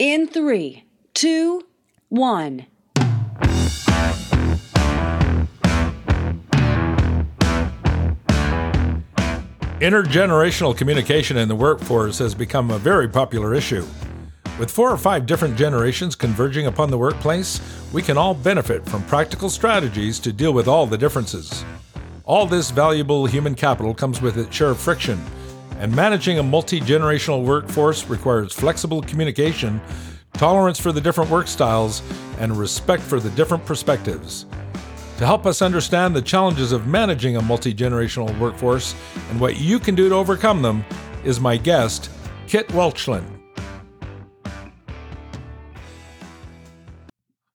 [0.00, 1.62] In three, two,
[2.08, 2.66] one.
[9.78, 13.86] Intergenerational communication in the workforce has become a very popular issue.
[14.58, 17.60] With four or five different generations converging upon the workplace,
[17.92, 21.64] we can all benefit from practical strategies to deal with all the differences.
[22.24, 25.24] All this valuable human capital comes with its share of friction,
[25.78, 29.80] and managing a multi generational workforce requires flexible communication,
[30.34, 32.02] tolerance for the different work styles,
[32.38, 34.46] and respect for the different perspectives.
[35.18, 38.94] To help us understand the challenges of managing a multi generational workforce
[39.30, 40.84] and what you can do to overcome them
[41.24, 42.10] is my guest,
[42.46, 43.24] Kit Welchlin.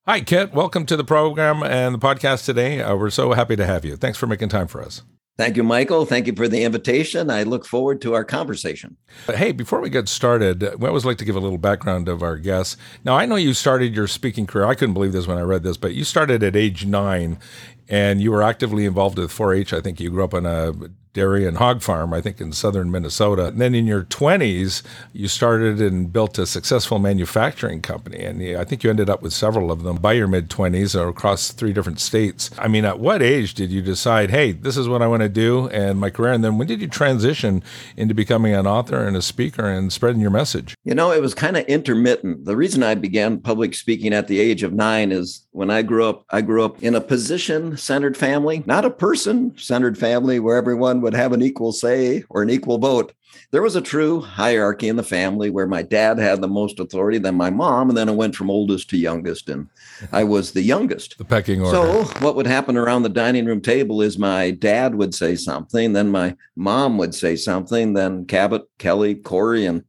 [0.08, 0.54] Hi, Kit.
[0.54, 2.82] Welcome to the program and the podcast today.
[2.82, 3.96] Uh, we're so happy to have you.
[3.96, 5.04] Thanks for making time for us.
[5.40, 6.06] Thank you, Michael.
[6.06, 7.30] Thank you for the invitation.
[7.30, 8.98] I look forward to our conversation.
[9.26, 12.22] Hey, before we get started, uh, we always like to give a little background of
[12.22, 12.76] our guests.
[13.06, 14.66] Now, I know you started your speaking career.
[14.66, 17.40] I couldn't believe this when I read this, but you started at age nine
[17.88, 19.72] and you were actively involved with 4 H.
[19.72, 20.74] I think you grew up in a
[21.14, 23.48] dairy and hog farm, I think in southern Minnesota.
[23.48, 28.20] And then in your 20s, you started and built a successful manufacturing company.
[28.20, 31.08] And I think you ended up with several of them by your mid 20s or
[31.08, 32.52] across three different states.
[32.58, 35.30] I mean, at what age did you decide, hey, this is what I want to
[35.30, 36.34] do and my career?
[36.34, 37.64] And then when did you transition
[37.98, 40.76] into becoming an author and a speaker and spreading your message?
[40.84, 42.46] You know, it was kind of intermittent.
[42.46, 46.06] The reason I began public speaking at the age of nine is when I grew
[46.06, 50.56] up, I grew up in a position centered family, not a person centered family where
[50.56, 53.14] everyone would have an equal say or an equal vote.
[53.50, 57.18] There was a true hierarchy in the family where my dad had the most authority,
[57.18, 59.68] then my mom, and then it went from oldest to youngest, and
[60.12, 61.18] I was the youngest.
[61.18, 61.76] The pecking order.
[61.76, 65.94] So, what would happen around the dining room table is my dad would say something,
[65.94, 69.84] then my mom would say something, then Cabot, Kelly, Corey, and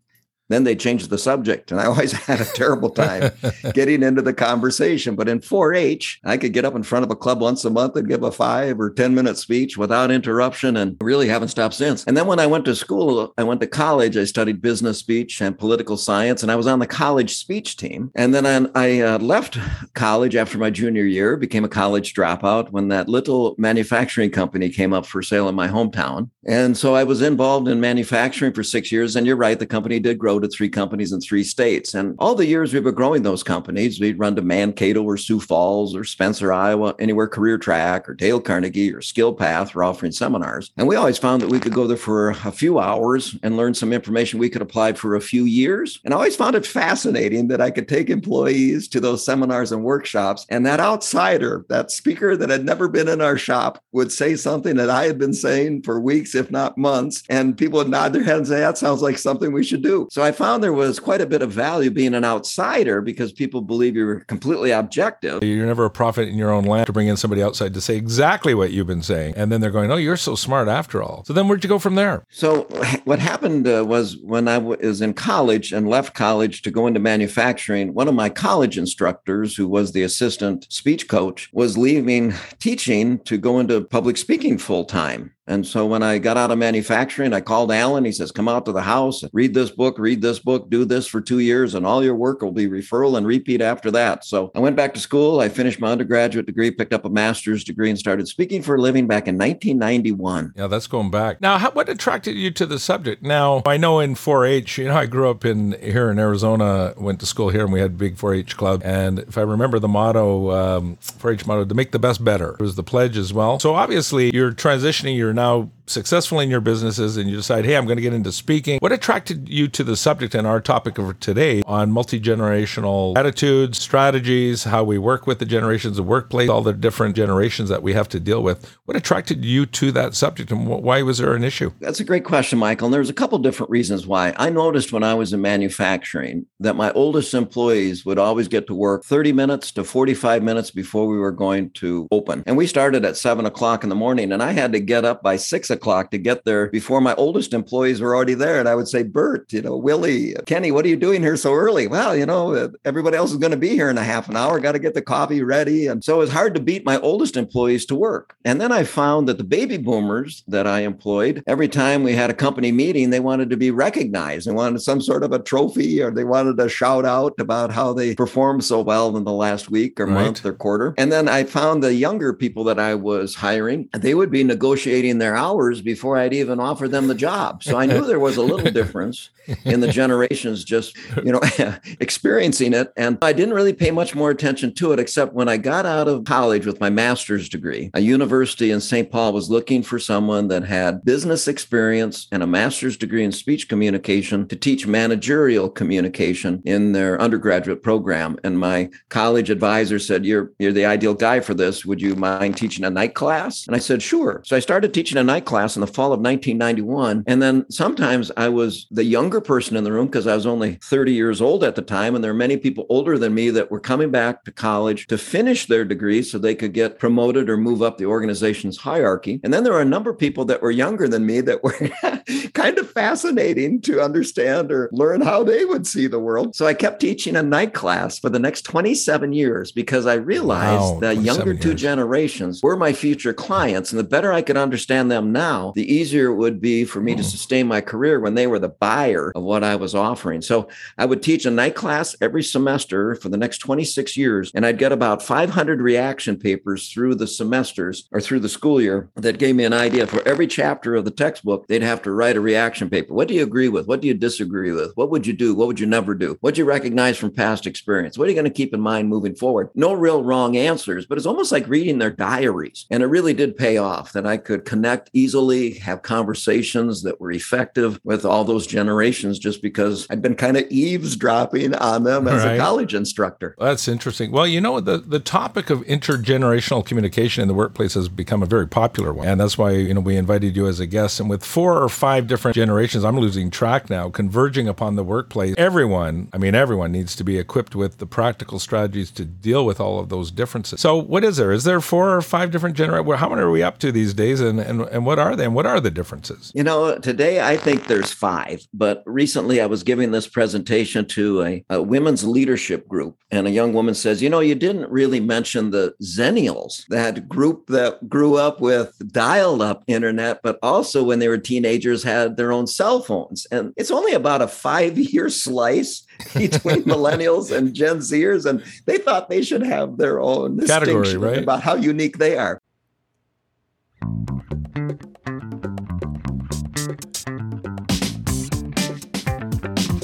[0.50, 1.70] then they changed the subject.
[1.70, 3.32] And I always had a terrible time
[3.72, 5.14] getting into the conversation.
[5.14, 7.70] But in 4 H, I could get up in front of a club once a
[7.70, 11.75] month and give a five or 10 minute speech without interruption and really haven't stopped
[11.75, 12.04] since.
[12.04, 15.41] And then when I went to school, I went to college, I studied business speech
[15.41, 18.10] and political science, and I was on the college speech team.
[18.14, 19.58] And then I, I uh, left
[19.94, 24.92] college after my junior year, became a college dropout when that little manufacturing company came
[24.92, 26.30] up for sale in my hometown.
[26.46, 29.14] And so I was involved in manufacturing for six years.
[29.14, 31.94] And you're right, the company did grow to three companies in three states.
[31.94, 35.40] And all the years we were growing those companies, we'd run to Mankato or Sioux
[35.40, 40.12] Falls or Spencer, Iowa, anywhere Career Track or Dale Carnegie or Skill Path were offering
[40.12, 40.70] seminars.
[40.76, 43.74] And we always found that we could go there for a few hours and learn
[43.74, 46.00] some information we could apply for a few years.
[46.04, 49.84] And I always found it fascinating that I could take employees to those seminars and
[49.84, 54.36] workshops, and that outsider, that speaker that had never been in our shop, would say
[54.36, 58.12] something that I had been saying for weeks, if not months, and people would nod
[58.12, 60.08] their heads and say, That sounds like something we should do.
[60.10, 63.60] So I found there was quite a bit of value being an outsider because people
[63.60, 65.42] believe you're completely objective.
[65.42, 67.96] You're never a prophet in your own land to bring in somebody outside to say
[67.96, 69.34] exactly what you've been saying.
[69.36, 71.24] And then they're going, oh, you're so smart after all.
[71.24, 72.24] So then where'd you go from there?
[72.30, 72.62] So
[73.04, 77.00] what happened uh, was when I was in college and left college to go into
[77.00, 83.19] manufacturing, one of my college instructors, who was the assistant speech coach, was leaving teaching
[83.20, 85.32] to go into public speaking full time.
[85.50, 88.05] And so when I got out of manufacturing, I called Alan.
[88.05, 91.09] He says, Come out to the house, read this book, read this book, do this
[91.09, 94.25] for two years, and all your work will be referral and repeat after that.
[94.25, 95.41] So I went back to school.
[95.41, 98.81] I finished my undergraduate degree, picked up a master's degree, and started speaking for a
[98.81, 100.53] living back in 1991.
[100.55, 101.41] Yeah, that's going back.
[101.41, 103.25] Now, how, what attracted you to the subject?
[103.25, 106.94] Now, I know in 4 H, you know, I grew up in here in Arizona,
[106.97, 108.82] went to school here, and we had big 4 H club.
[108.84, 112.53] And if I remember the motto, um, 4 H motto, to make the best better,
[112.53, 113.59] it was the pledge as well.
[113.59, 117.84] So obviously, you're transitioning, you're now successful in your businesses and you decide, hey, I'm
[117.84, 118.78] going to get into speaking.
[118.78, 123.80] What attracted you to the subject and our topic of today on multi generational attitudes,
[123.80, 127.92] strategies, how we work with the generations of workplace, all the different generations that we
[127.92, 128.76] have to deal with?
[128.84, 131.72] What attracted you to that subject and why was there an issue?
[131.80, 132.86] That's a great question, Michael.
[132.86, 134.32] And there's a couple different reasons why.
[134.36, 138.75] I noticed when I was in manufacturing that my oldest employees would always get to
[138.75, 142.44] work 30 minutes to 45 minutes before we were going to open.
[142.46, 145.22] And we started at seven o'clock in the morning, and I had to get up
[145.22, 148.61] by six o'clock to get there before my oldest employees were already there.
[148.61, 151.55] And I would say, Bert, you know, Willie, Kenny, what are you doing here so
[151.55, 151.87] early?
[151.87, 154.37] Well, you know, uh, everybody else is going to be here in a half an
[154.37, 154.61] hour.
[154.61, 155.87] Got to get the coffee ready.
[155.87, 158.37] And so it was hard to beat my oldest employees to work.
[158.44, 162.31] And then I found that the baby boomers that I employed, every time we had
[162.31, 164.47] a company meeting, they wanted to be recognized.
[164.47, 167.93] They wanted some sort of a trophy or they wanted a shout out about how
[167.93, 170.15] they performed so well in the last week or right.
[170.15, 170.94] month or quarter.
[170.99, 175.19] And then I found the younger people that I was hiring, they would be negotiating
[175.19, 177.62] their hours hours before I'd even offer them the job.
[177.62, 179.30] So I knew there was a little difference
[179.64, 181.40] in the generations just, you know,
[182.00, 182.92] experiencing it.
[182.96, 186.08] And I didn't really pay much more attention to it, except when I got out
[186.08, 189.10] of college with my master's degree, a university in St.
[189.10, 193.68] Paul was looking for someone that had business experience and a master's degree in speech
[193.68, 198.38] communication to teach managerial communication in their undergraduate program.
[198.44, 201.84] And my college advisor said, You're you're the ideal guy for this.
[201.84, 203.66] Would you mind teaching a night class?
[203.66, 204.42] And I said, Sure.
[204.44, 207.25] So I started teaching a night class in the fall of 1991.
[207.26, 210.75] And then sometimes I was the younger person in the room because I was only
[210.76, 212.14] 30 years old at the time.
[212.14, 215.19] And there are many people older than me that were coming back to college to
[215.19, 219.41] finish their degree so they could get promoted or move up the organization's hierarchy.
[219.43, 221.75] And then there were a number of people that were younger than me that were
[222.55, 226.55] kind of fascinating to understand or learn how they would see the world.
[226.55, 230.94] So I kept teaching a night class for the next 27 years because I realized
[230.94, 233.91] wow, the younger two generations were my future clients.
[233.91, 235.39] And the better I could understand them now,
[235.75, 237.28] the easier it would be for me to hmm.
[237.28, 240.42] sustain my career when they were the buyer of what I was offering.
[240.42, 244.66] So I would teach a night class every semester for the next 26 years, and
[244.66, 249.38] I'd get about 500 reaction papers through the semesters or through the school year that
[249.38, 252.40] gave me an idea for every chapter of the textbook, they'd have to write a
[252.40, 253.14] reaction paper.
[253.14, 253.86] What do you agree with?
[253.86, 254.93] What do you disagree with?
[254.96, 255.54] What would you do?
[255.54, 256.36] What would you never do?
[256.40, 258.19] What do you recognize from past experience?
[258.19, 259.70] What are you going to keep in mind moving forward?
[259.75, 262.86] No real wrong answers, but it's almost like reading their diaries.
[262.90, 267.32] And it really did pay off that I could connect easily, have conversations that were
[267.32, 272.44] effective with all those generations just because I'd been kind of eavesdropping on them as
[272.44, 272.55] right.
[272.55, 273.55] a college instructor.
[273.59, 274.32] That's interesting.
[274.32, 278.47] Well, you know, the, the topic of intergenerational communication in the workplace has become a
[278.47, 279.29] very popular one.
[279.29, 281.21] And that's why, you know, we invited you as a guest.
[281.21, 285.55] And with four or five different generations, I'm losing track now, converging upon the workplace,
[285.56, 289.81] everyone, I mean, everyone needs to be equipped with the practical strategies to deal with
[289.81, 290.81] all of those differences.
[290.81, 291.53] So, what is there?
[291.53, 293.21] Is there four or five different generations?
[293.21, 294.41] How many are we up to these days?
[294.41, 295.44] And, and, and what are they?
[295.44, 296.50] And what are the differences?
[296.55, 301.43] You know, today I think there's five, but recently I was giving this presentation to
[301.43, 305.20] a, a women's leadership group, and a young woman says, You know, you didn't really
[305.20, 311.19] mention the Zennials, that group that grew up with dial up internet, but also when
[311.19, 313.46] they were teenagers had their own cell phones.
[313.50, 318.99] And it's only about a five year slice between millennials and Gen Zers, and they
[318.99, 321.43] thought they should have their own category, right?
[321.43, 322.61] About how unique they are.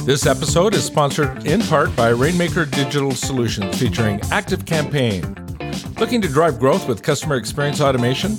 [0.06, 5.34] This episode is sponsored in part by Rainmaker Digital Solutions featuring Active Campaign.
[5.98, 8.36] Looking to drive growth with customer experience automation?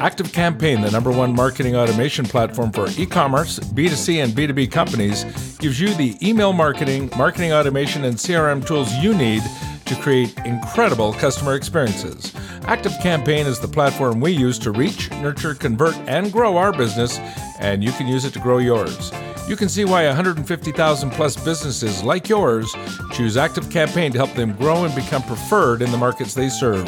[0.00, 5.24] Active Campaign, the number one marketing automation platform for e commerce, B2C, and B2B companies,
[5.58, 9.42] gives you the email marketing, marketing automation, and CRM tools you need
[9.90, 12.32] to create incredible customer experiences.
[12.62, 17.18] Active Campaign is the platform we use to reach, nurture, convert, and grow our business,
[17.58, 19.10] and you can use it to grow yours.
[19.48, 22.72] You can see why 150,000 plus businesses like yours
[23.10, 26.86] choose Active Campaign to help them grow and become preferred in the markets they serve.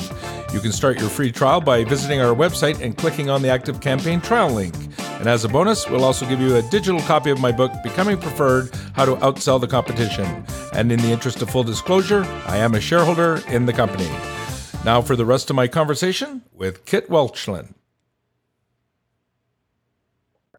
[0.54, 3.80] You can start your free trial by visiting our website and clicking on the Active
[3.80, 4.76] Campaign trial link.
[5.22, 8.18] And as a bonus, we'll also give you a digital copy of my book, Becoming
[8.18, 10.44] Preferred How to Outsell the Competition.
[10.72, 14.10] And in the interest of full disclosure, I am a shareholder in the company.
[14.84, 17.72] Now for the rest of my conversation with Kit Welchlin.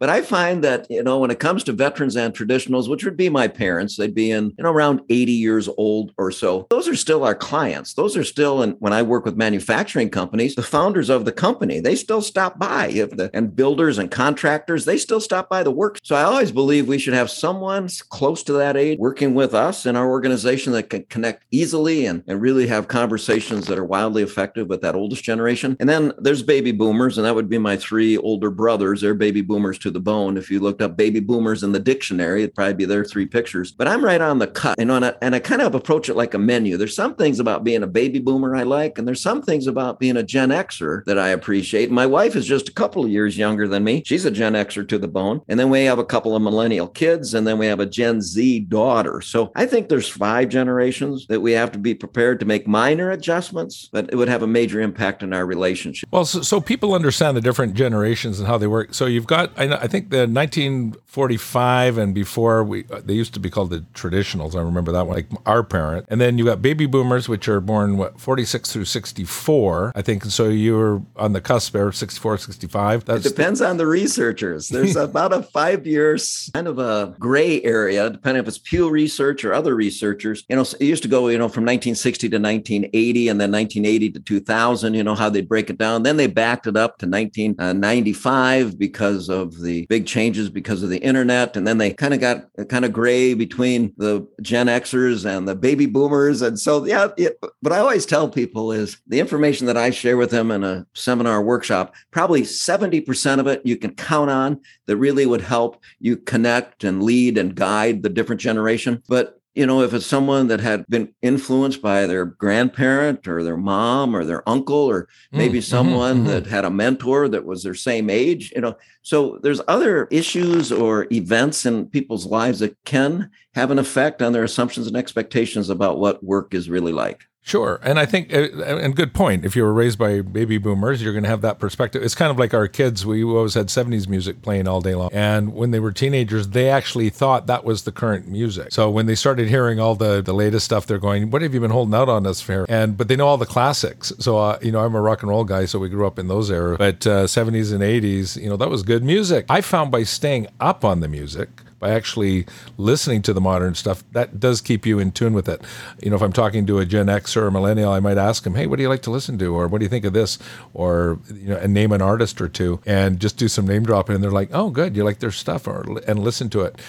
[0.04, 3.16] But I find that, you know, when it comes to veterans and traditionals, which would
[3.16, 6.68] be my parents, they'd be in, you know, around 80 years old or so.
[6.70, 7.94] Those are still our clients.
[7.94, 11.80] Those are still, and when I work with manufacturing companies, the founders of the company,
[11.80, 12.88] they still stop by.
[12.88, 16.00] If the, and builders and contractors, they still stop by the work.
[16.04, 19.86] So I always believe we should have someone close to that age working with us
[19.86, 24.22] in our organization that can connect easily and, and really have conversations that are wildly
[24.22, 25.78] effective with that oldest generation.
[25.80, 29.00] And then there's baby boomers, and that would be my three older brothers.
[29.00, 30.38] They're baby boomers to the bone.
[30.38, 33.72] If you looked up baby boomers in the dictionary, it'd probably be their three pictures.
[33.72, 36.16] But I'm right on the cut, and on a, and I kind of approach it
[36.16, 36.78] like a menu.
[36.78, 40.00] There's some things about being a baby boomer I like, and there's some things about
[40.00, 41.92] being a Gen Xer that I appreciate.
[41.92, 44.04] My wife is just a couple of years younger than me.
[44.06, 46.88] She's a Gen Xer to the bone, and then we have a couple of millennial
[46.88, 49.22] kids, and then we have a Gen Z daughter.
[49.22, 53.12] So I think there's five generations that we have to be prepared to make minor
[53.12, 56.10] adjustments, but it would have a major impact in our relationship.
[56.12, 58.94] Well, so, so people understand the different generations and how they work.
[58.94, 63.34] So you've got, I in, I think the 1945 and before, we uh, they used
[63.34, 64.56] to be called the traditionals.
[64.56, 66.06] I remember that one, like our parent.
[66.10, 70.26] And then you got baby boomers, which are born, what, 46 through 64, I think.
[70.26, 73.06] So you were on the cusp there, 64, 65.
[73.06, 74.68] That's it depends on the researchers.
[74.70, 79.44] There's about a five years kind of a gray area, depending if it's Pew Research
[79.44, 80.44] or other researchers.
[80.50, 84.12] You know, it used to go, you know, from 1960 to 1980 and then 1980
[84.12, 86.04] to 2000, you know, how they break it down.
[86.04, 91.00] Then they backed it up to 1995 because of the big changes because of the
[91.00, 91.58] internet.
[91.58, 95.56] And then they kind of got kind of gray between the Gen Xers and the
[95.56, 96.42] baby boomers.
[96.42, 100.18] And so, yeah, it, what I always tell people is the information that I share
[100.18, 104.98] with them in a seminar workshop, probably 70% of it you can count on that
[104.98, 109.02] really would help you connect and lead and guide the different generation.
[109.08, 113.58] But you know, if it's someone that had been influenced by their grandparent or their
[113.58, 117.62] mom or their uncle, or maybe mm, someone mm-hmm, that had a mentor that was
[117.62, 122.76] their same age, you know, so there's other issues or events in people's lives that
[122.86, 127.26] can have an effect on their assumptions and expectations about what work is really like.
[127.46, 127.82] Sure.
[127.84, 129.44] And I think, uh, and good point.
[129.44, 132.02] If you were raised by baby boomers, you're going to have that perspective.
[132.02, 133.06] It's kind of like our kids.
[133.06, 135.10] We always had 70s music playing all day long.
[135.12, 138.72] And when they were teenagers, they actually thought that was the current music.
[138.72, 141.60] So when they started hearing all the, the latest stuff, they're going, What have you
[141.60, 142.66] been holding out on us for?
[142.70, 144.14] And, but they know all the classics.
[144.20, 146.30] So, uh, you know, I'm a rock and roll guy, so we grew up in
[146.30, 146.78] those eras.
[146.78, 149.46] But uh, 70s and 80s, you know, that was good music.
[149.50, 151.50] I found by staying up on the music,
[151.84, 152.46] by actually
[152.78, 155.62] listening to the modern stuff, that does keep you in tune with it.
[156.02, 158.44] You know, if I'm talking to a Gen X or a millennial, I might ask
[158.44, 160.14] them, "Hey, what do you like to listen to?" or "What do you think of
[160.14, 160.40] this?"
[160.74, 164.16] or you know, and name an artist or two, and just do some name dropping,
[164.16, 166.80] and they're like, "Oh, good, you like their stuff," or and listen to it.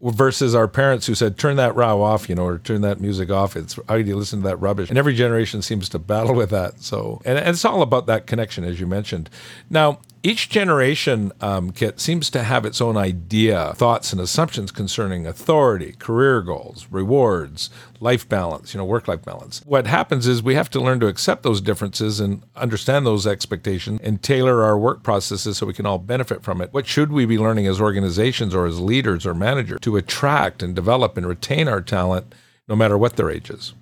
[0.00, 3.28] Versus our parents who said, "Turn that row off," you know, or "Turn that music
[3.30, 4.90] off." It's how do you listen to that rubbish?
[4.90, 6.84] And every generation seems to battle with that.
[6.84, 9.28] So, and, and it's all about that connection, as you mentioned.
[9.68, 15.24] Now, each generation, um, Kit, seems to have its own idea, thoughts, and assumptions concerning
[15.24, 19.62] authority, career goals, rewards, life balance, you know, work life balance.
[19.64, 24.00] What happens is we have to learn to accept those differences and understand those expectations
[24.02, 26.72] and tailor our work processes so we can all benefit from it.
[26.72, 30.74] What should we be learning as organizations or as leaders or managers to attract and
[30.74, 32.34] develop and retain our talent
[32.66, 33.74] no matter what their age is?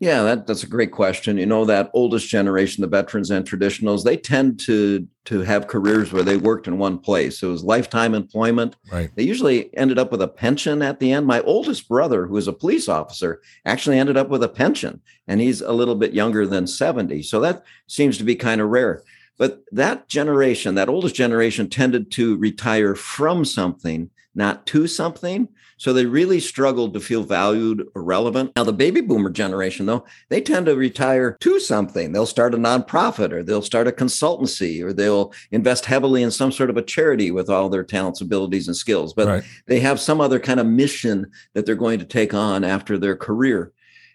[0.00, 1.36] Yeah, that, that's a great question.
[1.36, 6.10] You know, that oldest generation, the veterans and traditionals, they tend to to have careers
[6.10, 7.42] where they worked in one place.
[7.42, 8.76] It was lifetime employment.
[8.90, 9.10] Right.
[9.14, 11.26] They usually ended up with a pension at the end.
[11.26, 15.38] My oldest brother, who is a police officer, actually ended up with a pension, and
[15.38, 17.22] he's a little bit younger than 70.
[17.22, 19.02] So that seems to be kind of rare.
[19.36, 25.48] But that generation, that oldest generation, tended to retire from something, not to something.
[25.80, 28.52] So they really struggled to feel valued or relevant.
[28.54, 32.12] Now, the baby boomer generation, though, they tend to retire to something.
[32.12, 36.52] They'll start a nonprofit or they'll start a consultancy or they'll invest heavily in some
[36.52, 39.14] sort of a charity with all their talents, abilities, and skills.
[39.14, 39.44] But right.
[39.68, 43.16] they have some other kind of mission that they're going to take on after their
[43.16, 43.72] career.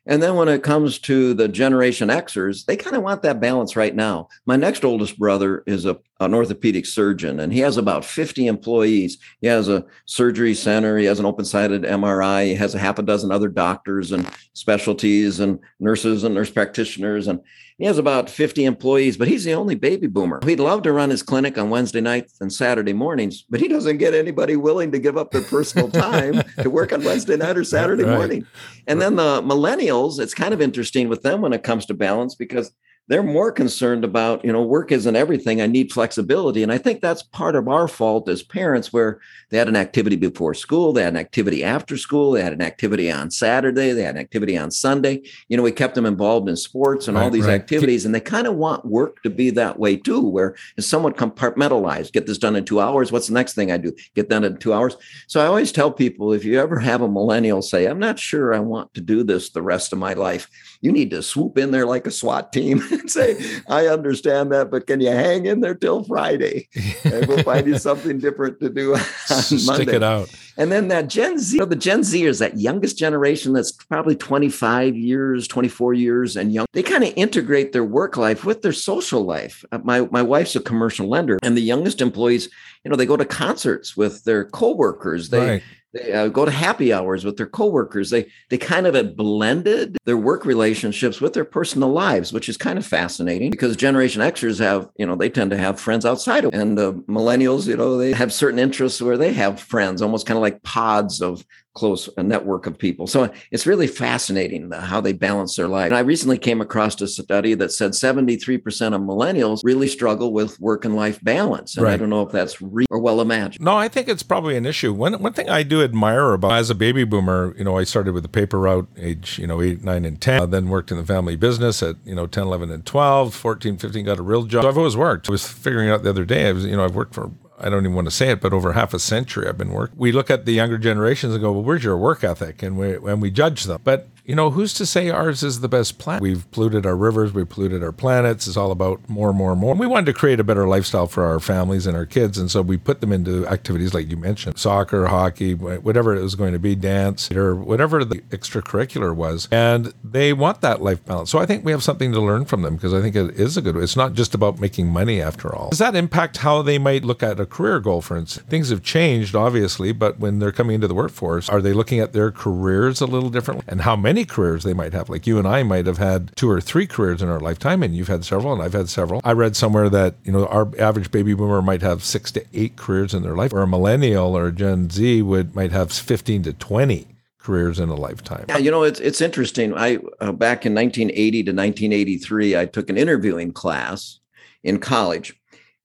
[0.08, 3.76] And then when it comes to the Generation Xers, they kind of want that balance
[3.76, 4.28] right now.
[4.46, 9.18] My next oldest brother is a, an orthopedic surgeon, and he has about 50 employees.
[9.42, 13.00] He has a surgery center, he has an open sided MRI, he has a half
[13.00, 17.28] a dozen other doctors and specialties and nurses and nurse practitioners.
[17.28, 17.40] And
[17.78, 20.40] he has about 50 employees, but he's the only baby boomer.
[20.46, 23.98] He'd love to run his clinic on Wednesday nights and Saturday mornings, but he doesn't
[23.98, 27.66] get anybody willing to give up their personal time to work on Wednesday night or
[27.66, 28.18] Saturday right.
[28.18, 28.48] morning.
[28.88, 32.34] And then the millennials, it's kind of interesting with them when it comes to balance
[32.34, 32.72] because
[33.08, 36.64] they're more concerned about you know work isn't everything i need flexibility.
[36.64, 39.20] And i think that's part of our fault as parents where
[39.50, 42.62] they had an activity before school they had an activity after school they had an
[42.62, 45.22] activity on saturday they had an activity on sunday.
[45.48, 47.54] You know we kept them involved in sports and right, all these right.
[47.54, 51.18] activities and they kind of want work to be that way too where it's somewhat
[51.18, 53.94] compartmentalized get this done in two hours what's the next thing i do?
[54.16, 54.98] Get done in two hours?
[55.28, 58.54] So i always tell people if you ever have a millennial say i'm not sure
[58.54, 60.50] i want to do this the rest of my life
[60.82, 64.72] you need to swoop in there like a swat team and say, I understand that,
[64.72, 66.68] but can you hang in there till Friday?
[67.04, 69.96] And we'll find you something different to do on Stick Monday.
[69.96, 70.34] it out.
[70.58, 73.72] And then that Gen Z, you know, the Gen Z is that youngest generation that's
[73.72, 76.66] probably 25 years, 24 years and young.
[76.74, 79.66] They kind of integrate their work life with their social life.
[79.72, 82.50] Uh, my, my wife's a commercial lender, and the youngest employees,
[82.84, 85.30] you know, they go to concerts with their coworkers.
[85.30, 85.64] They right.
[85.96, 88.10] They uh, go to happy hours with their coworkers.
[88.10, 92.78] They they kind of blended their work relationships with their personal lives, which is kind
[92.78, 96.54] of fascinating because Generation Xers have, you know, they tend to have friends outside of,
[96.54, 100.38] and uh, millennials, you know, they have certain interests where they have friends, almost kind
[100.38, 103.06] of like pods of close a network of people.
[103.06, 105.88] So it's really fascinating how they balance their life.
[105.88, 110.60] And I recently came across a study that said 73% of millennials really struggle with
[110.60, 111.76] work and life balance.
[111.76, 111.94] And right.
[111.94, 113.64] I don't know if that's real or well imagined.
[113.64, 114.94] No, I think it's probably an issue.
[114.94, 118.14] One, one thing I do admire about as a baby boomer, you know, I started
[118.14, 120.98] with the paper route age, you know, 8, 9, and 10, uh, then worked in
[120.98, 124.44] the family business at, you know, 10, 11, and 12, 14, 15, got a real
[124.44, 124.64] job.
[124.64, 125.28] So I've always worked.
[125.28, 127.70] I was figuring out the other day, I was, you know, I've worked for I
[127.70, 129.98] don't even want to say it, but over half a century I've been working.
[129.98, 132.62] We look at the younger generations and go, well, where's your work ethic?
[132.62, 133.82] And we, and we judge them.
[133.84, 136.22] But you know, who's to say ours is the best planet?
[136.22, 138.48] We've polluted our rivers, we've polluted our planets.
[138.48, 139.76] It's all about more, more, more.
[139.76, 142.40] We wanted to create a better lifestyle for our families and our kids.
[142.40, 146.34] And so we put them into activities like you mentioned soccer, hockey, whatever it was
[146.34, 149.48] going to be, dance, or whatever the extracurricular was.
[149.52, 151.30] And they want that life balance.
[151.30, 153.58] So I think we have something to learn from them because I think it is
[153.58, 155.70] a good, it's not just about making money after all.
[155.70, 158.48] Does that impact how they might look at a career goal, for instance?
[158.48, 162.14] Things have changed, obviously, but when they're coming into the workforce, are they looking at
[162.14, 163.66] their careers a little differently?
[163.68, 165.10] And how many many careers they might have.
[165.10, 167.94] Like you and I might have had two or three careers in our lifetime, and
[167.94, 169.20] you've had several, and I've had several.
[169.26, 172.78] I read somewhere that you know our average baby boomer might have six to eight
[172.78, 176.44] careers in their life, or a millennial or a Gen Z would might have fifteen
[176.44, 177.08] to twenty
[177.38, 178.46] careers in a lifetime.
[178.48, 179.76] Yeah, you know, it's it's interesting.
[179.76, 184.20] I uh, back in 1980 to 1983, I took an interviewing class
[184.64, 185.36] in college.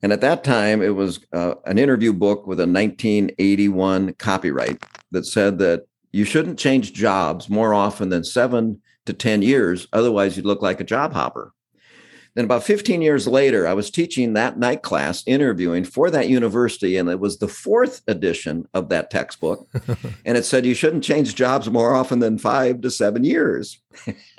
[0.02, 5.26] And at that time, it was uh, an interview book with a 1981 copyright that
[5.26, 9.86] said that you shouldn't change jobs more often than seven to 10 years.
[9.92, 11.52] Otherwise, you'd look like a job hopper.
[12.36, 16.96] Then, about 15 years later, I was teaching that night class, interviewing for that university,
[16.96, 19.68] and it was the fourth edition of that textbook.
[20.24, 23.82] and it said you shouldn't change jobs more often than five to seven years.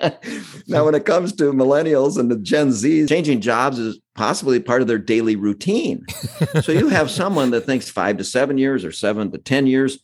[0.66, 4.80] now, when it comes to millennials and the Gen Z, changing jobs is possibly part
[4.80, 6.06] of their daily routine.
[6.62, 9.98] so you have someone that thinks five to seven years or seven to 10 years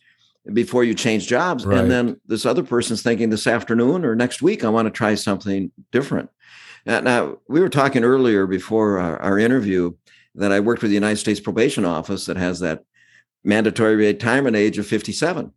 [0.53, 1.67] before you change jobs.
[1.67, 1.79] Right.
[1.79, 5.15] And then this other person's thinking this afternoon or next week, I want to try
[5.15, 6.31] something different.
[6.87, 9.93] Now, now we were talking earlier before our, our, interview
[10.35, 12.85] that I worked with the United States Probation Office that has that
[13.45, 15.53] mandatory retirement age of 57.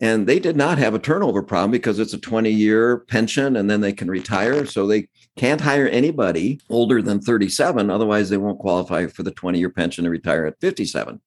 [0.00, 3.70] And they did not have a turnover problem because it's a 20 year pension and
[3.70, 4.66] then they can retire.
[4.66, 7.88] So they can't hire anybody older than 37.
[7.88, 11.20] Otherwise, they won't qualify for the 20 year pension and retire at 57.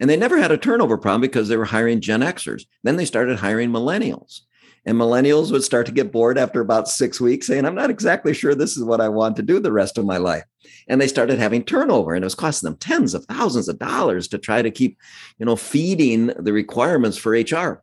[0.00, 2.64] And they never had a turnover problem because they were hiring Gen Xers.
[2.82, 4.40] Then they started hiring millennials.
[4.86, 8.32] And millennials would start to get bored after about six weeks, saying, I'm not exactly
[8.32, 10.44] sure this is what I want to do the rest of my life.
[10.88, 14.26] And they started having turnover, and it was costing them tens of thousands of dollars
[14.28, 14.96] to try to keep,
[15.38, 17.82] you know, feeding the requirements for HR.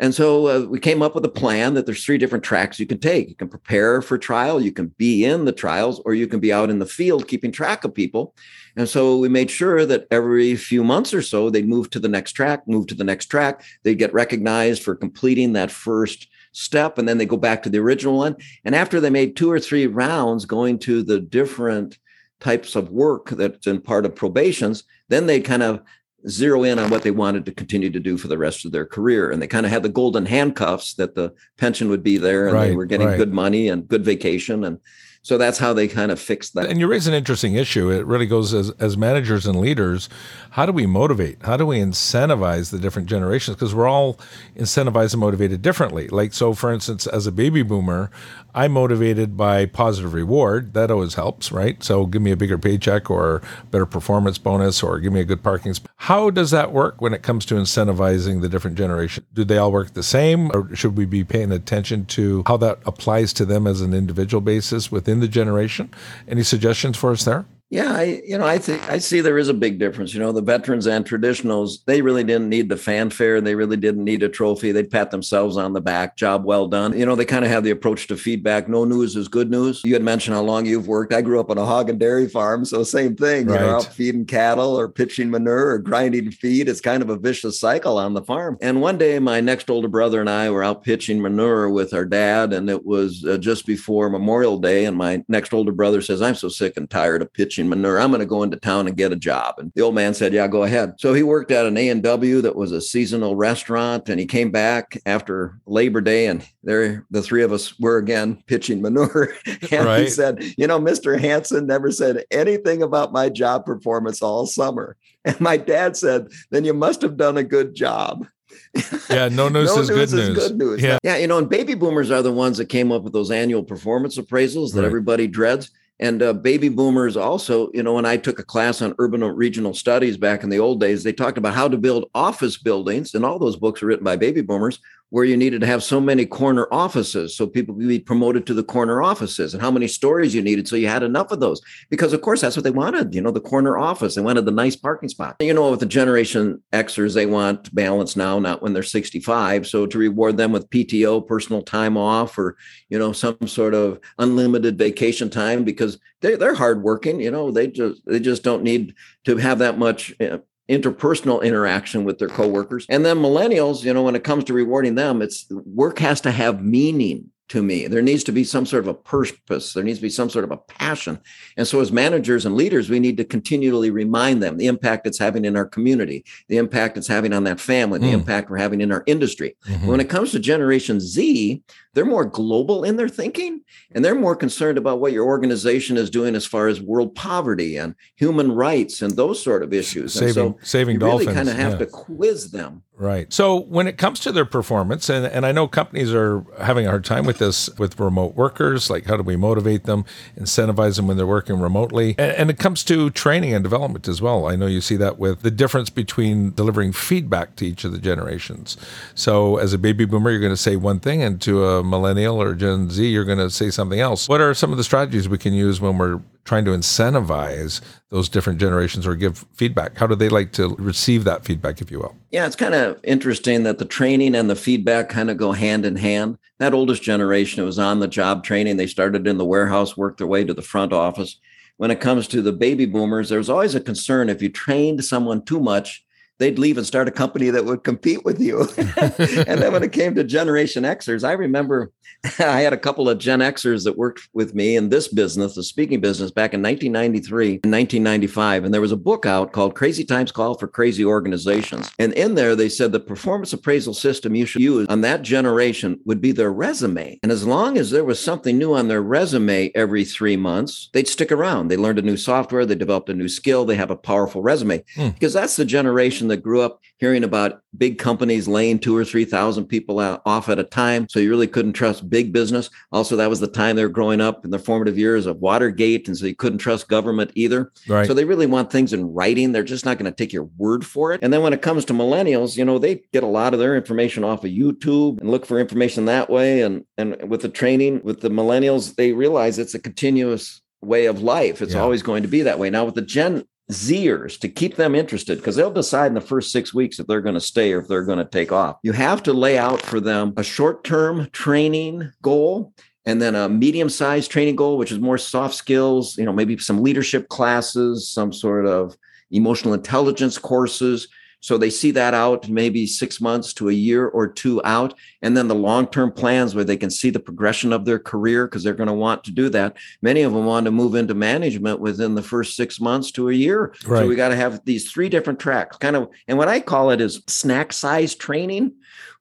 [0.00, 2.86] And so uh, we came up with a plan that there's three different tracks you
[2.86, 3.28] can take.
[3.28, 6.52] You can prepare for trial, you can be in the trials, or you can be
[6.52, 8.34] out in the field keeping track of people.
[8.76, 12.08] And so we made sure that every few months or so, they'd move to the
[12.08, 13.62] next track, move to the next track.
[13.84, 17.78] They'd get recognized for completing that first step, and then they go back to the
[17.78, 18.36] original one.
[18.64, 21.98] And after they made two or three rounds going to the different
[22.40, 25.82] types of work that's in part of probations, then they kind of
[26.28, 28.86] zero in on what they wanted to continue to do for the rest of their
[28.86, 29.30] career.
[29.30, 32.54] And they kind of had the golden handcuffs that the pension would be there and
[32.54, 33.18] right, they were getting right.
[33.18, 34.64] good money and good vacation.
[34.64, 34.78] And
[35.22, 36.66] so that's how they kind of fixed that.
[36.66, 37.90] And you raise an interesting issue.
[37.90, 40.10] It really goes as, as managers and leaders,
[40.50, 41.42] how do we motivate?
[41.42, 43.56] How do we incentivize the different generations?
[43.56, 44.18] Because we're all
[44.54, 46.08] incentivized and motivated differently.
[46.08, 48.10] Like, so for instance, as a baby boomer,
[48.54, 50.74] I'm motivated by positive reward.
[50.74, 51.82] That always helps, right?
[51.82, 55.42] So give me a bigger paycheck or better performance bonus or give me a good
[55.42, 55.90] parking spot.
[55.96, 59.26] How does that work when it comes to incentivizing the different generations?
[59.32, 62.78] Do they all work the same or should we be paying attention to how that
[62.86, 65.90] applies to them as an individual basis within the generation.
[66.28, 67.44] Any suggestions for us there?
[67.74, 70.14] Yeah, I you know I think I see there is a big difference.
[70.14, 73.40] You know, the veterans and traditionals they really didn't need the fanfare.
[73.40, 74.70] They really didn't need a trophy.
[74.70, 76.16] They'd pat themselves on the back.
[76.16, 76.96] Job well done.
[76.96, 78.68] You know, they kind of have the approach to feedback.
[78.68, 79.82] No news is good news.
[79.84, 81.12] You had mentioned how long you've worked.
[81.12, 83.48] I grew up on a hog and dairy farm, so same thing.
[83.48, 83.58] Right.
[83.58, 86.68] You're out feeding cattle or pitching manure or grinding feed.
[86.68, 88.56] It's kind of a vicious cycle on the farm.
[88.60, 92.04] And one day, my next older brother and I were out pitching manure with our
[92.04, 94.84] dad, and it was uh, just before Memorial Day.
[94.84, 98.00] And my next older brother says, "I'm so sick and tired of pitching." Manure.
[98.00, 99.56] I'm going to go into town and get a job.
[99.58, 100.94] And the old man said, yeah, go ahead.
[100.98, 104.08] So he worked at an A&W that was a seasonal restaurant.
[104.08, 108.42] And he came back after Labor Day and there, the three of us were again
[108.46, 109.34] pitching manure.
[109.70, 110.02] and right.
[110.02, 111.18] he said, you know, Mr.
[111.18, 114.96] Hanson never said anything about my job performance all summer.
[115.26, 118.26] And my dad said, then you must have done a good job.
[119.10, 120.38] Yeah, no news, no is, news good is news.
[120.38, 120.82] good news.
[120.82, 120.98] Yeah.
[121.02, 123.62] yeah, you know, and baby boomers are the ones that came up with those annual
[123.62, 124.86] performance appraisals that right.
[124.86, 125.70] everybody dreads.
[126.00, 129.74] And uh, baby boomers also, you know, when I took a class on urban regional
[129.74, 133.24] studies back in the old days, they talked about how to build office buildings, and
[133.24, 134.80] all those books are written by baby boomers
[135.14, 138.52] where you needed to have so many corner offices so people could be promoted to
[138.52, 141.62] the corner offices and how many stories you needed so you had enough of those.
[141.88, 144.16] Because of course that's what they wanted you know the corner office.
[144.16, 145.36] They wanted the nice parking spot.
[145.38, 149.86] You know with the generation xers they want balance now not when they're 65 so
[149.86, 152.56] to reward them with pto personal time off or
[152.88, 157.68] you know some sort of unlimited vacation time because they, they're hardworking you know they
[157.68, 158.94] just they just don't need
[159.26, 162.86] to have that much uh, interpersonal interaction with their coworkers.
[162.88, 166.30] And then millennials, you know, when it comes to rewarding them, it's work has to
[166.30, 167.86] have meaning to me.
[167.86, 169.74] There needs to be some sort of a purpose.
[169.74, 171.20] There needs to be some sort of a passion.
[171.56, 175.18] And so, as managers and leaders, we need to continually remind them the impact it's
[175.18, 178.14] having in our community, the impact it's having on that family, the mm.
[178.14, 179.56] impact we're having in our industry.
[179.66, 179.86] Mm-hmm.
[179.86, 181.62] When it comes to Generation Z,
[181.94, 183.60] they're more global in their thinking
[183.92, 187.76] and they're more concerned about what your organization is doing as far as world poverty
[187.76, 190.12] and human rights and those sort of issues.
[190.12, 191.26] Saving, so saving you dolphins.
[191.26, 191.78] really kind of have yeah.
[191.78, 193.32] to quiz them Right.
[193.32, 196.90] So when it comes to their performance, and, and I know companies are having a
[196.90, 200.04] hard time with this with remote workers, like how do we motivate them,
[200.38, 202.14] incentivize them when they're working remotely?
[202.18, 204.46] And, and it comes to training and development as well.
[204.46, 207.98] I know you see that with the difference between delivering feedback to each of the
[207.98, 208.76] generations.
[209.16, 212.40] So as a baby boomer, you're going to say one thing, and to a millennial
[212.40, 214.28] or Gen Z, you're going to say something else.
[214.28, 218.28] What are some of the strategies we can use when we're trying to incentivize those
[218.28, 219.96] different generations or give feedback?
[219.96, 222.16] How do they like to receive that feedback, if you will?
[222.30, 225.86] Yeah, it's kind of interesting that the training and the feedback kind of go hand
[225.86, 226.38] in hand.
[226.58, 228.76] That oldest generation, was on the job training.
[228.76, 231.38] They started in the warehouse, worked their way to the front office.
[231.76, 235.44] When it comes to the baby boomers, there's always a concern if you trained someone
[235.44, 236.03] too much,
[236.38, 238.68] they'd leave and start a company that would compete with you.
[238.76, 241.92] and then when it came to Generation Xers, I remember
[242.38, 245.62] I had a couple of Gen Xers that worked with me in this business, the
[245.62, 248.64] speaking business, back in 1993 and 1995.
[248.64, 251.90] And there was a book out called Crazy Times Call for Crazy Organizations.
[251.98, 256.00] And in there, they said the performance appraisal system you should use on that generation
[256.04, 257.18] would be their resume.
[257.22, 261.08] And as long as there was something new on their resume every three months, they'd
[261.08, 261.68] stick around.
[261.68, 264.84] They learned a new software, they developed a new skill, they have a powerful resume.
[264.94, 265.08] Hmm.
[265.10, 269.66] Because that's the generation that grew up hearing about big companies laying two or 3,000
[269.66, 271.08] people out, off at a time.
[271.08, 272.70] So you really couldn't trust big business.
[272.92, 276.06] Also, that was the time they were growing up in their formative years of Watergate.
[276.08, 277.72] And so you couldn't trust government either.
[277.88, 278.06] Right.
[278.06, 279.52] So they really want things in writing.
[279.52, 281.20] They're just not going to take your word for it.
[281.22, 283.76] And then when it comes to millennials, you know, they get a lot of their
[283.76, 286.62] information off of YouTube and look for information that way.
[286.62, 291.22] And, and with the training with the millennials, they realize it's a continuous way of
[291.22, 291.62] life.
[291.62, 291.80] It's yeah.
[291.80, 292.70] always going to be that way.
[292.70, 296.52] Now with the Gen Zers to keep them interested because they'll decide in the first
[296.52, 298.76] six weeks if they're going to stay or if they're going to take off.
[298.82, 302.74] You have to lay out for them a short term training goal
[303.06, 306.58] and then a medium sized training goal, which is more soft skills, you know, maybe
[306.58, 308.96] some leadership classes, some sort of
[309.30, 311.08] emotional intelligence courses
[311.44, 314.94] so they see that out maybe six months to a year or two out.
[315.20, 318.46] And then the long term plans where they can see the progression of their career
[318.46, 319.76] because they're going to want to do that.
[320.00, 323.34] Many of them want to move into management within the first six months to a
[323.34, 323.74] year.
[323.84, 324.00] Right.
[324.00, 326.08] So we got to have these three different tracks kind of.
[326.28, 328.72] And what I call it is snack size training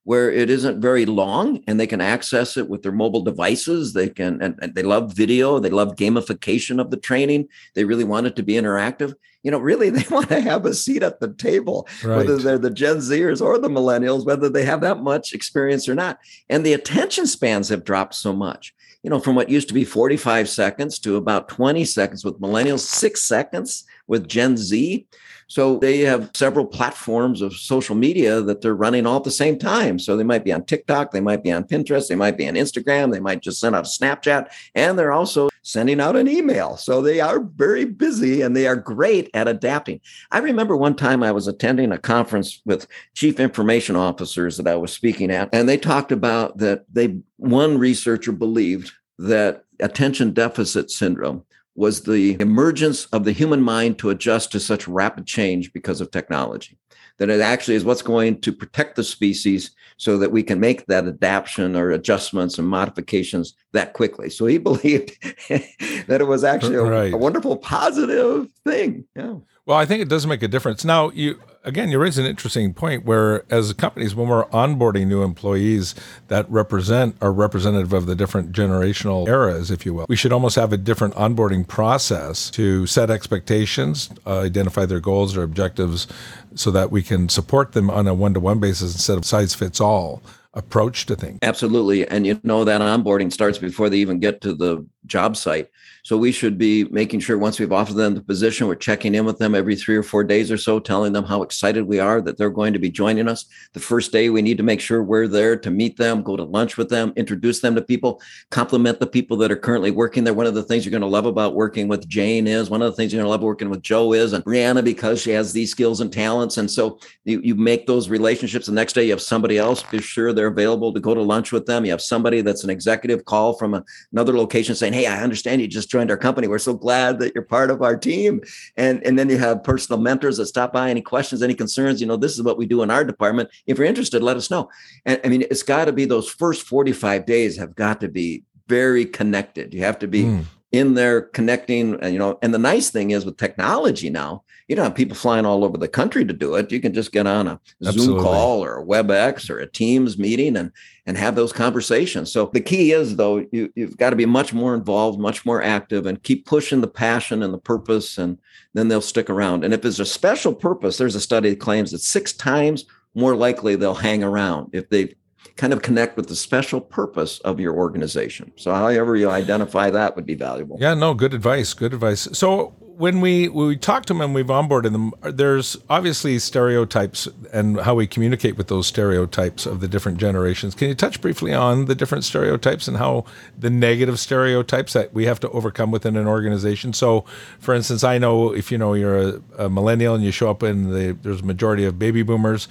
[0.05, 3.91] where it isn't very long and they can access it with their mobile devices.
[3.91, 5.59] They can, and, and, they love video.
[5.59, 7.49] They love gamification of the training.
[7.73, 10.73] They really want it to be interactive you know, really they want to have a
[10.73, 12.17] seat at the table, right.
[12.17, 15.95] whether they're the Gen Zers or the millennials, whether they have that much experience or
[15.95, 16.19] not.
[16.49, 19.85] And the attention spans have dropped so much, you know, from what used to be
[19.85, 25.05] 45 seconds to about 20 seconds with millennials, six seconds with Gen Z.
[25.47, 29.59] So they have several platforms of social media that they're running all at the same
[29.59, 29.99] time.
[29.99, 32.55] So they might be on TikTok, they might be on Pinterest, they might be on
[32.55, 36.77] Instagram, they might just send out a Snapchat, and they're also sending out an email.
[36.77, 39.99] So they are very busy and they are great at adapting.
[40.31, 44.75] I remember one time I was attending a conference with chief information officers that I
[44.75, 50.91] was speaking at, and they talked about that they one researcher believed that attention deficit
[50.91, 51.43] syndrome
[51.75, 56.11] was the emergence of the human mind to adjust to such rapid change because of
[56.11, 56.77] technology.
[57.23, 60.87] That it actually is what's going to protect the species so that we can make
[60.87, 64.29] that adaptation or adjustments and modifications that quickly.
[64.29, 65.11] So he believed
[65.47, 67.13] that it was actually a, right.
[67.13, 69.05] a wonderful positive thing.
[69.15, 69.35] Yeah.
[69.65, 70.83] Well, I think it does make a difference.
[70.83, 75.23] Now, you again, you raise an interesting point where, as companies, when we're onboarding new
[75.23, 75.95] employees
[76.27, 80.55] that represent are representative of the different generational eras, if you will, we should almost
[80.55, 86.07] have a different onboarding process to set expectations, uh, identify their goals or objectives,
[86.55, 90.21] so that we can support them on a one-to-one basis instead of size fits all
[90.53, 91.39] approach to things.
[91.41, 92.07] Absolutely.
[92.07, 95.69] And you know that onboarding starts before they even get to the job site.
[96.03, 99.23] So we should be making sure once we've offered them the position, we're checking in
[99.23, 102.19] with them every three or four days or so, telling them how excited we are
[102.21, 103.45] that they're going to be joining us.
[103.71, 106.43] The first day, we need to make sure we're there to meet them, go to
[106.43, 110.33] lunch with them, introduce them to people, compliment the people that are currently working there.
[110.33, 112.91] One of the things you're going to love about working with Jane is one of
[112.91, 115.53] the things you're going to love working with Joe is, and Brianna because she has
[115.53, 116.57] these skills and talents.
[116.57, 118.65] And so you, you make those relationships.
[118.65, 121.53] The next day, you have somebody else, be sure they're available to go to lunch
[121.53, 121.85] with them.
[121.85, 125.61] You have somebody that's an executive call from a, another location saying, Hey, I understand
[125.61, 126.47] you just joined our company.
[126.47, 128.41] We're so glad that you're part of our team.
[128.77, 130.89] And, and then you have personal mentors that stop by.
[130.89, 131.99] Any questions, any concerns?
[131.99, 133.49] You know, this is what we do in our department.
[133.67, 134.69] If you're interested, let us know.
[135.05, 138.43] And I mean, it's got to be those first 45 days have got to be
[138.67, 139.73] very connected.
[139.73, 140.45] You have to be mm.
[140.71, 144.75] in there connecting, and you know, and the nice thing is with technology now, you
[144.75, 146.71] don't have people flying all over the country to do it.
[146.71, 148.05] You can just get on a Absolutely.
[148.05, 150.71] Zoom call or a WebEx or a Teams meeting and
[151.05, 152.31] and have those conversations.
[152.31, 155.61] So the key is though, you, you've got to be much more involved, much more
[155.61, 158.37] active, and keep pushing the passion and the purpose, and
[158.73, 159.65] then they'll stick around.
[159.65, 163.35] And if it's a special purpose, there's a study that claims that six times more
[163.35, 165.13] likely they'll hang around if they
[165.55, 168.51] kind of connect with the special purpose of your organization.
[168.55, 170.77] So however you identify that would be valuable.
[170.79, 171.73] Yeah, no, good advice.
[171.73, 172.27] Good advice.
[172.33, 177.27] So when we when we talk to them and we've onboarded them, there's obviously stereotypes
[177.51, 180.75] and how we communicate with those stereotypes of the different generations.
[180.75, 183.25] Can you touch briefly on the different stereotypes and how
[183.57, 186.93] the negative stereotypes that we have to overcome within an organization?
[186.93, 187.21] So,
[187.59, 190.61] for instance, I know if you know you're a, a millennial and you show up
[190.61, 192.67] in the there's a majority of baby boomers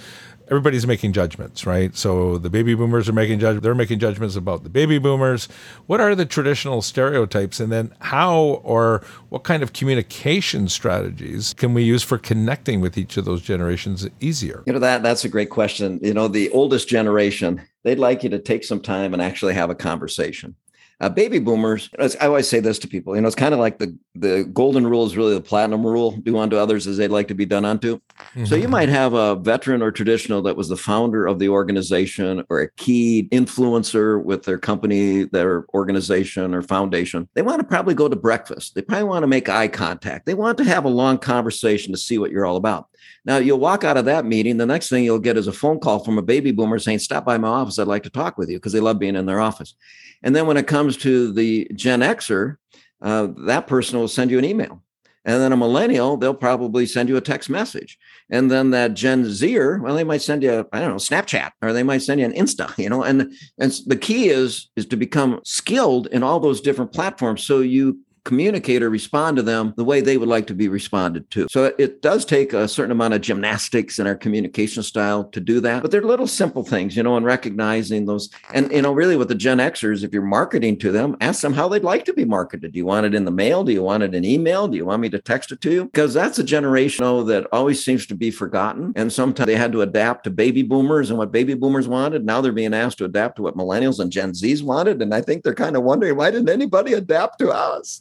[0.52, 1.96] everybody's making judgments, right?
[1.96, 3.64] So the baby boomers are making judgments.
[3.64, 5.48] They're making judgments about the baby boomers.
[5.86, 7.58] What are the traditional stereotypes?
[7.58, 12.98] And then how or what kind of communication strategies can we use for connecting with
[12.98, 14.62] each of those generations easier?
[14.66, 15.98] You know, that that's a great question.
[16.02, 19.70] You know, the oldest generation, they'd like you to take some time and actually have
[19.70, 20.54] a conversation.
[21.00, 23.78] Uh, baby boomers, I always say this to people, you know, it's kind of like
[23.78, 27.26] the, the golden rule is really the platinum rule do unto others as they'd like
[27.26, 28.00] to be done unto.
[28.34, 28.44] Mm-hmm.
[28.46, 28.70] So you mm-hmm.
[28.70, 32.70] might have a veteran or traditional that was the founder of the organization or a
[32.72, 37.28] key influencer with their company, their organization or foundation.
[37.34, 38.74] They want to probably go to breakfast.
[38.74, 40.26] They probably want to make eye contact.
[40.26, 42.88] They want to have a long conversation to see what you're all about.
[43.24, 44.56] Now you'll walk out of that meeting.
[44.56, 47.24] The next thing you'll get is a phone call from a baby boomer saying, Stop
[47.24, 47.78] by my office.
[47.78, 49.74] I'd like to talk with you because they love being in their office.
[50.22, 52.56] And then when it comes to the Gen Xer,
[53.00, 54.82] uh, that person will send you an email.
[55.24, 57.98] And then a millennial, they'll probably send you a text message.
[58.28, 61.72] And then that Gen Zer, well, they might send you, I don't know, Snapchat, or
[61.72, 63.04] they might send you an Insta, you know.
[63.04, 67.60] And and the key is is to become skilled in all those different platforms so
[67.60, 71.46] you communicate or respond to them the way they would like to be responded to.
[71.50, 75.60] So it does take a certain amount of gymnastics in our communication style to do
[75.60, 75.82] that.
[75.82, 78.30] But they're little simple things, you know, and recognizing those.
[78.54, 81.52] And, you know, really with the Gen Xers, if you're marketing to them, ask them
[81.52, 82.72] how they'd like to be marketed.
[82.72, 83.64] Do you want it in the mail?
[83.64, 84.68] Do you want it in email?
[84.68, 85.84] Do you want me to text it to you?
[85.86, 88.92] Because that's a generation oh, that always seems to be forgotten.
[88.96, 92.24] And sometimes they had to adapt to baby boomers and what baby boomers wanted.
[92.24, 95.02] Now they're being asked to adapt to what millennials and Gen Zs wanted.
[95.02, 98.00] And I think they're kind of wondering, why didn't anybody adapt to us?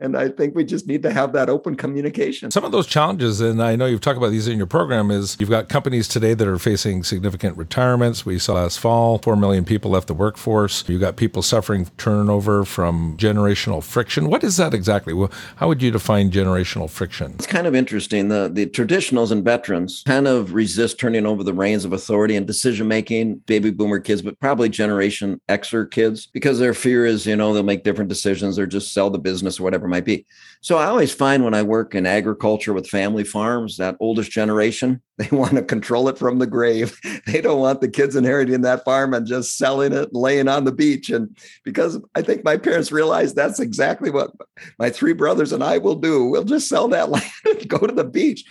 [0.00, 2.50] and I think we just need to have that open communication.
[2.50, 5.36] Some of those challenges, and I know you've talked about these in your program, is
[5.40, 8.24] you've got companies today that are facing significant retirements.
[8.24, 10.84] We saw last fall, 4 million people left the workforce.
[10.88, 14.28] You've got people suffering turnover from generational friction.
[14.28, 15.14] What is that exactly?
[15.56, 17.32] How would you define generational friction?
[17.32, 18.28] It's kind of interesting.
[18.28, 22.46] The, the traditionals and veterans kind of resist turning over the reins of authority and
[22.46, 27.34] decision making, baby boomer kids, but probably Generation Xer kids, because their fear is, you
[27.34, 30.26] know, they'll make different decisions or just sell the business or whatever might be.
[30.60, 35.02] So I always find when I work in agriculture with family farms, that oldest generation,
[35.30, 36.98] they want to control it from the grave.
[37.26, 40.72] They don't want the kids inheriting that farm and just selling it, laying on the
[40.72, 41.10] beach.
[41.10, 44.30] And because I think my parents realized that's exactly what
[44.78, 46.24] my three brothers and I will do.
[46.24, 48.44] We'll just sell that land and go to the beach.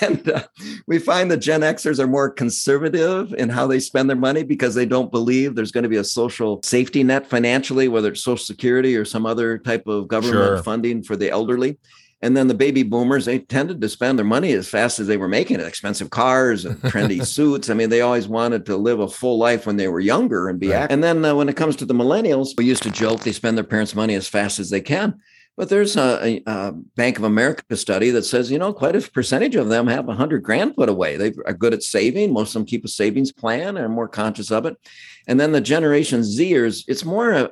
[0.00, 0.44] And uh,
[0.86, 4.74] we find that Gen Xers are more conservative in how they spend their money because
[4.74, 8.44] they don't believe there's going to be a social safety net financially, whether it's Social
[8.44, 10.62] Security or some other type of government sure.
[10.62, 11.76] funding for the elderly.
[12.22, 15.16] And then the baby boomers, they tended to spend their money as fast as they
[15.16, 15.66] were making it.
[15.66, 17.68] Expensive cars and trendy suits.
[17.68, 20.60] I mean, they always wanted to live a full life when they were younger and
[20.60, 20.82] be right.
[20.82, 20.94] active.
[20.94, 23.56] And then uh, when it comes to the millennials, we used to joke they spend
[23.56, 25.20] their parents' money as fast as they can.
[25.56, 29.54] But there's a, a, Bank of America study that says, you know, quite a percentage
[29.54, 31.16] of them have a hundred grand put away.
[31.16, 32.32] They are good at saving.
[32.32, 34.76] Most of them keep a savings plan and are more conscious of it.
[35.26, 37.50] And then the Generation Zers, it's more a,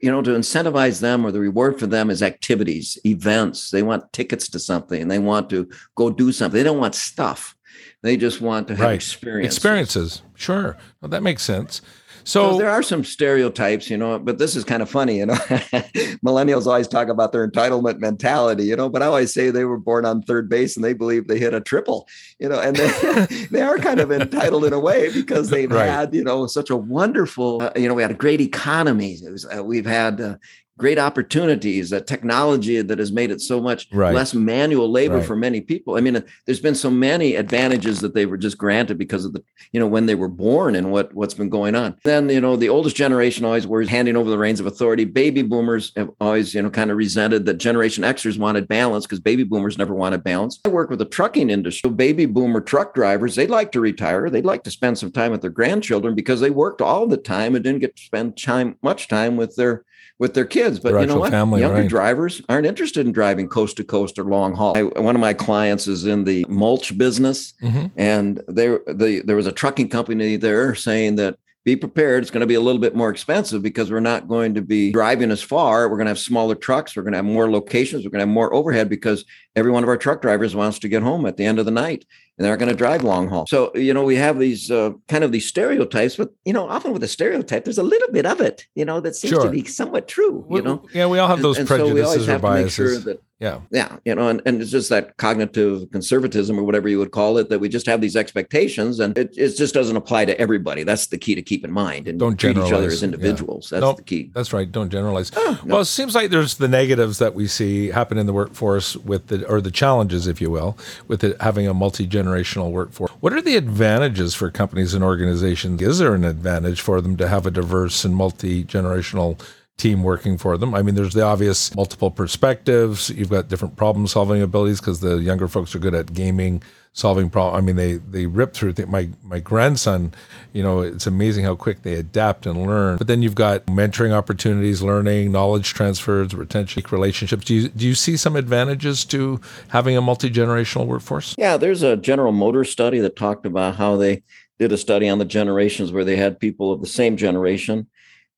[0.00, 3.70] you know, to incentivize them or the reward for them is activities, events.
[3.70, 5.08] They want tickets to something.
[5.08, 6.56] They want to go do something.
[6.56, 7.54] They don't want stuff.
[8.02, 8.94] They just want to have right.
[8.94, 9.54] experience.
[9.54, 10.22] Experiences.
[10.34, 10.76] Sure.
[11.00, 11.82] Well, that makes sense.
[12.24, 15.26] So So there are some stereotypes, you know, but this is kind of funny, you
[15.26, 15.34] know.
[16.24, 19.78] Millennials always talk about their entitlement mentality, you know, but I always say they were
[19.78, 23.26] born on third base and they believe they hit a triple, you know, and they,
[23.50, 25.88] they are kind of entitled in a way because they've Right.
[25.88, 29.14] had, you know, such a wonderful, uh, you know, we had a great economy.
[29.14, 30.36] It was, uh, we've had uh,
[30.80, 34.14] great opportunities, uh, technology that has made it so much Right.
[34.14, 35.24] less manual labor Right.
[35.26, 35.96] for many people.
[35.96, 39.32] I mean, uh, there's been so many advantages that they were just granted because of
[39.32, 42.40] the you know when they were born and what what's been going on then you
[42.40, 46.10] know the oldest generation always was handing over the reins of authority baby boomers have
[46.20, 49.94] always you know kind of resented that generation xers wanted balance because baby boomers never
[49.94, 53.80] wanted balance i work with the trucking industry baby boomer truck drivers they'd like to
[53.80, 57.16] retire they'd like to spend some time with their grandchildren because they worked all the
[57.16, 59.84] time and didn't get to spend time much time with their
[60.20, 61.30] with their kids but Their you know what?
[61.32, 61.88] family, younger right.
[61.88, 64.76] drivers aren't interested in driving coast to coast or long haul.
[64.76, 67.90] I, one of my clients is in the mulch business Mhm.
[67.96, 72.40] and there the there was a trucking company there saying that be prepared it's going
[72.40, 75.42] to be a little bit more expensive because we're not going to be driving as
[75.42, 75.88] far.
[75.90, 76.96] We're going to have smaller trucks.
[76.96, 78.02] We're going to have more locations.
[78.02, 80.88] We're going to have more overhead because every one of our truck drivers wants to
[80.88, 82.06] get home at the end of the night
[82.40, 85.22] and they're going to drive long haul so you know we have these uh, kind
[85.24, 88.40] of these stereotypes but you know often with a stereotype there's a little bit of
[88.40, 89.44] it you know that seems Sure.
[89.44, 92.00] to be somewhat true you know yeah, we all have And- those and so we
[92.00, 92.74] always prejudices or have to make biases.
[92.74, 93.60] sure that yeah.
[93.70, 97.38] yeah, you know, and, and it's just that cognitive conservatism or whatever you would call
[97.38, 100.82] it that we just have these expectations and it, it just doesn't apply to everybody.
[100.82, 103.06] That's the key to keep in mind and Don't treat each other generalize, as yeah.
[103.06, 103.70] individuals.
[103.70, 103.96] That's Nope.
[103.96, 104.30] the key.
[104.34, 104.70] That's right.
[104.70, 105.32] Don't generalize.
[105.34, 105.74] Ah, no.
[105.74, 109.28] Well, it seems like there's the negatives that we see happen in the workforce with
[109.28, 110.76] the, or the challenges, if you will,
[111.08, 113.10] with it having a multi generational workforce.
[113.20, 115.80] What are the advantages for companies and organizations?
[115.80, 119.40] Is there an advantage for them to have a diverse and multi generational
[119.78, 120.74] team working for them?
[120.74, 123.10] I mean, there's the obvious multiple perspectives.
[123.10, 127.30] You've got different problem solving abilities because the younger folks are good at gaming, solving
[127.30, 127.56] problem.
[127.56, 128.74] I mean, they they rip through.
[128.74, 130.12] Th- my my grandson,
[130.52, 132.98] you know, it's amazing how quick they adapt and learn.
[132.98, 137.44] But then you've got mentoring opportunities, learning, knowledge transfers, retention, relationships.
[137.44, 141.34] Do you do you see some advantages to having a multi generational workforce?
[141.38, 144.22] Yeah, there's a General Motors study that talked about how they
[144.58, 147.86] did a study on the generations where they had people of the same generation.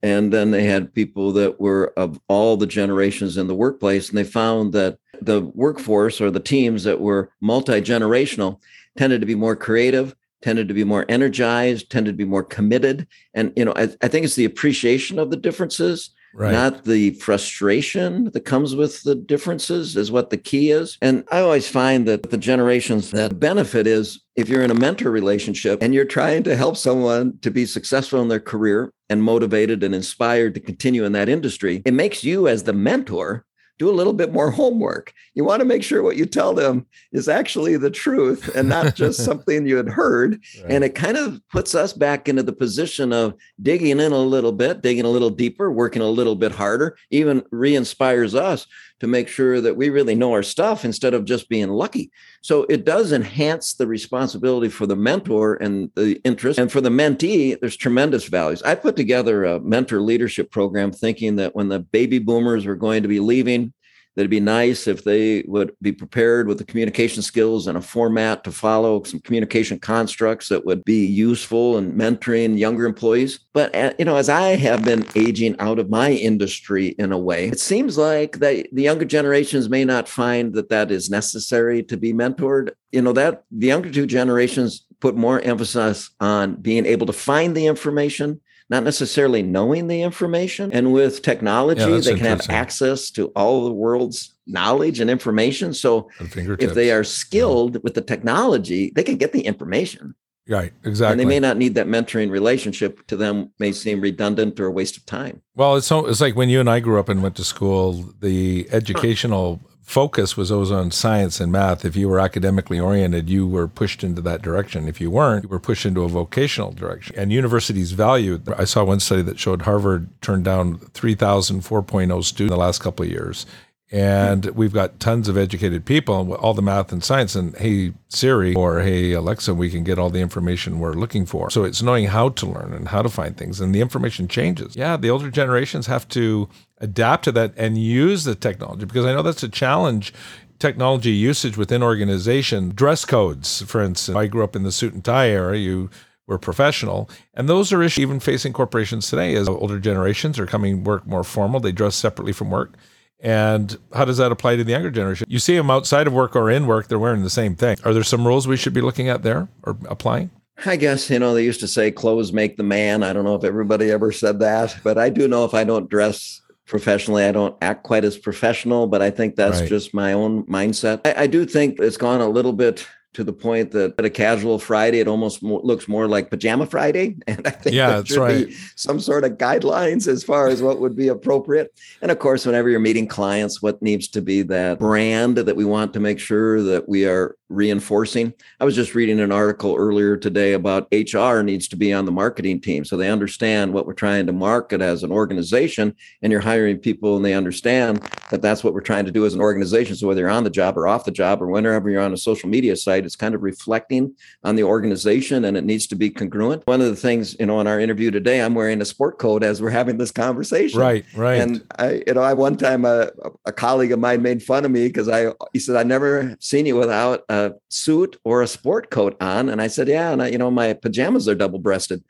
[0.03, 4.09] And then they had people that were of all the generations in the workplace.
[4.09, 8.61] And they found that the workforce or the teams that were multi generational
[8.97, 13.07] tended to be more creative, tended to be more energized, tended to be more committed.
[13.33, 16.53] And, you know, I, I think it's the appreciation of the differences Right.
[16.53, 20.97] not the frustration that comes with the differences is what the key is.
[21.03, 25.11] And I always find that the generations that benefit is if you're in a mentor
[25.11, 29.83] relationship and you're trying to help someone to be successful in their career and motivated
[29.83, 33.45] and inspired to continue in that industry, it makes you as the mentor
[33.83, 35.13] do a little bit more homework.
[35.35, 38.95] You want to make sure what you tell them is actually the truth and not
[38.95, 40.41] just something you had heard.
[40.69, 44.53] And it kind of puts us back into the position of digging in a little
[44.53, 48.67] bit, digging a little deeper, working a little bit harder, even re inspires us
[49.03, 52.09] to make sure that we really know our stuff instead of just being lucky.
[52.41, 56.61] So it does enhance the responsibility for the mentor and the interest.
[56.61, 58.63] And for the mentee, there's tremendous values.
[58.63, 63.03] I put together a mentor leadership program thinking that when the baby boomers were going
[63.03, 63.73] to be leaving,
[64.15, 67.81] that it'd be nice if they would be prepared with the communication skills and a
[67.81, 73.41] format to follow some communication constructs that would be useful in mentoring younger employees.
[73.53, 77.19] But uh, you know as i have been aging out of my industry in a
[77.19, 81.83] way it seems like that the younger generations may not find that that is necessary
[81.85, 82.71] to be mentored.
[82.91, 87.57] You know that the younger two generations put more emphasis on being able to find
[87.57, 88.41] the information
[88.73, 90.73] not necessarily knowing the information.
[90.73, 95.75] And with technology, Yeah, they can have access to all the world's knowledge and information.
[95.75, 100.15] So if they are skilled with the technology, they can get the information.
[100.49, 101.13] right, exactly.
[101.13, 104.71] And they may not need that mentoring relationship to them may seem redundant or a
[104.73, 105.43] waste of time.
[105.55, 108.13] Well, it's so, it's like when you and I grew up and went to school,
[108.21, 111.85] the educational focus was always on science and math.
[111.85, 114.89] If you were academically oriented, you were pushed into that direction.
[114.89, 117.15] If you weren't, you were pushed into a vocational direction.
[117.19, 118.49] And universities valued.
[118.57, 122.81] I saw one study that showed Harvard turned down 3,000 4.0 students in the last
[122.81, 123.47] couple of years.
[123.93, 127.37] And we've got tons of educated people, all the math and science.
[127.37, 131.51] And hey, Siri or hey, Alexa, we can get all the information we're looking for.
[131.51, 133.61] So it's knowing how to learn and how to find things.
[133.61, 134.75] And the information changes.
[134.75, 139.13] Yeah, the older generations have to adapt to that and use the technology because I
[139.13, 140.15] know that's a challenge.
[140.59, 144.17] Technology usage within organization, dress codes, for instance.
[144.17, 145.59] I grew up in the suit and tie era.
[145.59, 145.91] You
[146.27, 147.11] were professional.
[147.35, 151.25] And those are issues even facing corporations today as older generations are coming work more
[151.25, 151.61] formal.
[151.61, 152.75] They dress separately from work.
[153.23, 155.27] And how does that apply to the younger generation?
[155.31, 157.79] You see them outside of work or in work, they're wearing the same thing.
[157.85, 160.31] Are there some rules we should be looking at there or applying?
[160.67, 163.03] I guess, you know, they used to say clothes make the man.
[163.03, 165.89] I don't know if everybody ever said that, but I do know if I don't
[165.89, 169.69] dress professionally, I don't act quite as professional, but I think that's right.
[169.69, 171.01] just my own mindset.
[171.05, 174.11] I, I do think it's gone a little bit to the point that at a
[174.11, 177.17] casual Friday, it almost more, looks more like pajama Friday.
[177.27, 178.49] And I think yeah, that's right.
[178.77, 181.73] some sort of guidelines as far as what would be appropriate.
[182.03, 185.65] And of course, whenever you're meeting clients, what needs to be that brand that we
[185.65, 188.33] want to make sure that we are reinforcing.
[188.61, 192.13] I was just reading an article earlier today about HR needs to be on the
[192.13, 195.95] marketing team so they understand what we're trying to market as an organization.
[196.23, 199.35] And you're hiring people and they understand that that's what we're trying to do as
[199.35, 199.97] an organization.
[199.97, 202.19] So whether you're on the job or off the job or whenever you're on a
[202.19, 206.11] social media site, it's kind of reflecting on the organization and it needs to be
[206.11, 206.67] congruent.
[206.67, 209.43] One of the things, you know, in our interview today, I'm wearing a sport coat
[209.43, 210.79] as we're having this conversation.
[210.79, 211.41] Right, right.
[211.41, 213.11] And I, you know, I one time a,
[213.45, 216.67] a colleague of mine made fun of me because I, he said, I never seen
[216.67, 219.49] you without a suit or a sport coat on.
[219.49, 220.13] And I said, yeah.
[220.13, 222.03] And I, you know, my pajamas are double breasted.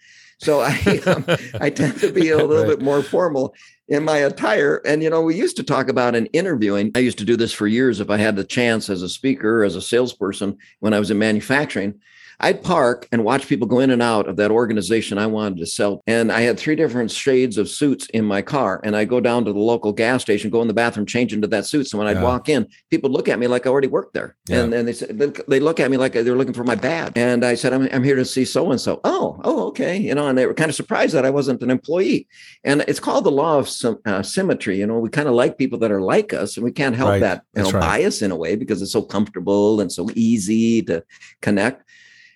[0.43, 0.76] So I,
[1.07, 1.24] um,
[1.61, 2.78] I tend to be a little right.
[2.78, 3.55] bit more formal
[3.88, 4.82] in my attire.
[4.84, 6.90] And, you know, we used to talk about in interviewing.
[6.95, 9.62] I used to do this for years if I had the chance as a speaker,
[9.62, 12.01] as a salesperson, when I was in manufacturing.
[12.43, 15.66] I'd park and watch people go in and out of that organization I wanted to
[15.66, 16.03] sell.
[16.07, 18.80] And I had three different shades of suits in my car.
[18.82, 21.47] And I go down to the local gas station, go in the bathroom, change into
[21.49, 21.88] that suit.
[21.88, 24.36] So when I'd walk in, people look at me like I already worked there.
[24.49, 24.62] Yeah.
[24.62, 27.12] And, and they said, they look at me like they're looking for my badge.
[27.16, 29.01] And I said, I'm, I'm here to see so and so.
[29.05, 29.97] Oh, oh, okay.
[29.97, 32.26] You know, and they were kind of surprised that I wasn't an employee.
[32.64, 33.70] And it's called the law of
[34.07, 34.78] uh, symmetry.
[34.78, 37.11] You know, we kind of like people that are like us, and we can't help
[37.11, 37.20] right.
[37.20, 37.80] that you know, right.
[37.80, 41.05] bias in a way because it's so comfortable and so easy to
[41.40, 41.88] connect.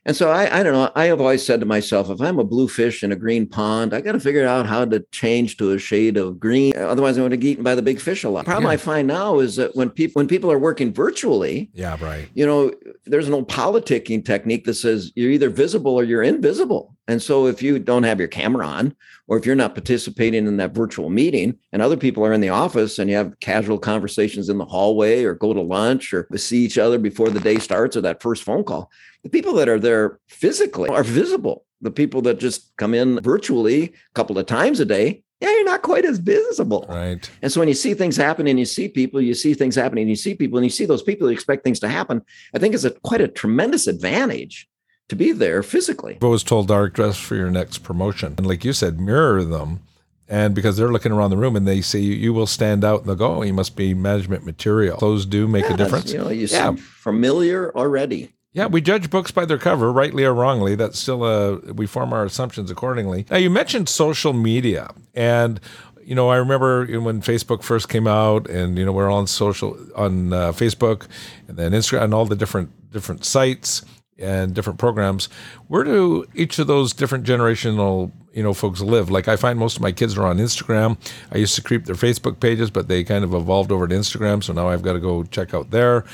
[0.06, 0.90] And so I, I don't know.
[0.94, 3.92] I have always said to myself, if I'm a blue fish in a green pond,
[3.92, 6.76] I got to figure out how to change to a shade of green.
[6.76, 8.44] Otherwise, I'm going to get eaten by the big fish a lot.
[8.44, 8.74] The problem yeah.
[8.74, 12.28] I find now is that when people when people are working virtually, yeah, right.
[12.34, 12.72] You know,
[13.06, 16.96] there's an old politicking technique that says you're either visible or you're invisible.
[17.08, 18.94] And so if you don't have your camera on,
[19.28, 22.48] or if you're not participating in that virtual meeting, and other people are in the
[22.48, 26.64] office, and you have casual conversations in the hallway, or go to lunch, or see
[26.64, 28.90] each other before the day starts, or that first phone call
[29.22, 31.64] the people that are there physically are visible.
[31.80, 35.64] The people that just come in virtually a couple of times a day, yeah, you're
[35.64, 36.86] not quite as visible.
[36.88, 37.30] Right.
[37.42, 40.02] And so when you see things happen and you see people, you see things happening,
[40.02, 42.22] and you see people, and you see those people that expect things to happen,
[42.54, 44.68] I think it's a quite a tremendous advantage
[45.08, 46.16] to be there physically.
[46.16, 48.34] I've always told Dark dress for your next promotion.
[48.38, 49.80] And like you said, mirror them.
[50.28, 53.00] And because they're looking around the room and they see you, you will stand out
[53.00, 54.98] and they'll go, oh, you must be management material.
[54.98, 56.12] Those do make yeah, a difference.
[56.12, 56.70] You know, you yeah.
[56.70, 58.32] seem familiar already.
[58.56, 60.76] Yeah, we judge books by their cover, rightly or wrongly.
[60.76, 63.26] That's still a we form our assumptions accordingly.
[63.30, 65.60] Now, you mentioned social media, and
[66.02, 69.76] you know, I remember when Facebook first came out, and you know, we're on social
[69.94, 71.06] on uh, Facebook,
[71.48, 73.84] and then Instagram, and all the different different sites
[74.18, 75.28] and different programs.
[75.68, 79.10] Where do each of those different generational you know folks live?
[79.10, 80.96] Like I find most of my kids are on Instagram.
[81.30, 84.42] I used to creep their Facebook pages, but they kind of evolved over to Instagram,
[84.42, 86.06] so now I've got to go check out there.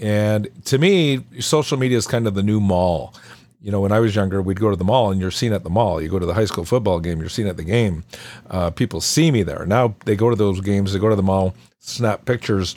[0.00, 3.14] And to me, social media is kind of the new mall.
[3.60, 5.64] You know, when I was younger, we'd go to the mall and you're seen at
[5.64, 6.00] the mall.
[6.00, 8.04] You go to the high school football game, you're seen at the game.
[8.48, 9.66] Uh, people see me there.
[9.66, 12.74] Now they go to those games, they go to the mall, snap pictures,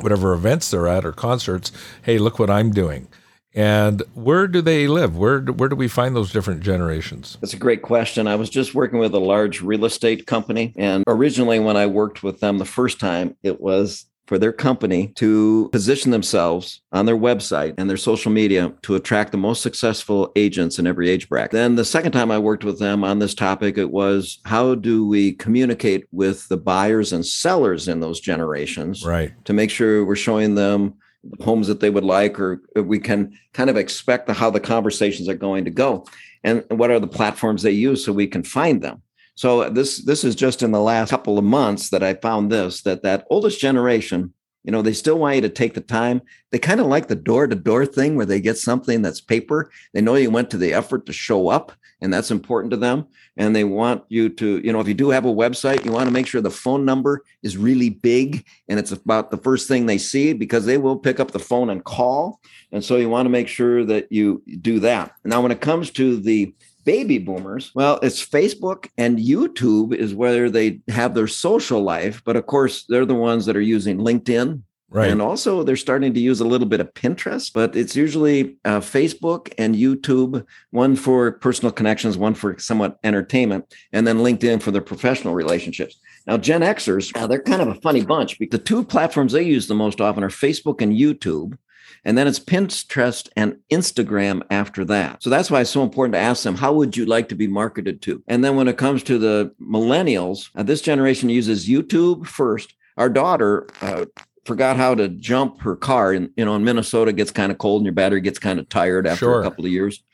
[0.00, 1.70] whatever events they're at or concerts.
[2.02, 3.08] Hey, look what I'm doing.
[3.54, 5.16] And where do they live?
[5.16, 7.38] Where do, where do we find those different generations?
[7.40, 8.26] That's a great question.
[8.26, 10.74] I was just working with a large real estate company.
[10.76, 15.08] And originally, when I worked with them the first time, it was for their company
[15.16, 20.32] to position themselves on their website and their social media to attract the most successful
[20.36, 21.52] agents in every age bracket.
[21.52, 25.06] Then the second time I worked with them on this topic, it was how do
[25.06, 29.32] we communicate with the buyers and sellers in those generations right.
[29.44, 30.94] to make sure we're showing them
[31.40, 35.34] homes that they would like or we can kind of expect how the conversations are
[35.34, 36.06] going to go
[36.44, 39.02] and what are the platforms they use so we can find them
[39.36, 42.82] so this this is just in the last couple of months that I found this
[42.82, 44.32] that that oldest generation,
[44.64, 46.22] you know, they still want you to take the time.
[46.50, 49.70] They kind of like the door to door thing where they get something that's paper.
[49.92, 53.08] They know you went to the effort to show up, and that's important to them.
[53.36, 56.06] And they want you to, you know, if you do have a website, you want
[56.06, 59.84] to make sure the phone number is really big and it's about the first thing
[59.84, 62.40] they see because they will pick up the phone and call.
[62.72, 65.12] And so you want to make sure that you do that.
[65.24, 66.54] Now, when it comes to the
[66.86, 72.22] baby boomers, well, it's Facebook and YouTube is where they have their social life.
[72.24, 74.62] But of course, they're the ones that are using LinkedIn.
[74.88, 75.10] Right.
[75.10, 78.78] And also, they're starting to use a little bit of Pinterest, but it's usually uh,
[78.78, 84.70] Facebook and YouTube, one for personal connections, one for somewhat entertainment, and then LinkedIn for
[84.70, 85.98] their professional relationships.
[86.28, 89.66] Now, Gen Xers, uh, they're kind of a funny bunch the two platforms they use
[89.66, 91.58] the most often are Facebook and YouTube.
[92.06, 95.24] And then it's Pinterest and Instagram after that.
[95.24, 97.48] So that's why it's so important to ask them, how would you like to be
[97.48, 98.22] marketed to?
[98.28, 102.74] And then when it comes to the millennials, uh, this generation uses YouTube first.
[102.96, 104.06] Our daughter, uh,
[104.44, 107.58] forgot how to jump her car and you know in minnesota it gets kind of
[107.58, 109.40] cold and your battery gets kind of tired after Sure.
[109.40, 110.04] a couple of years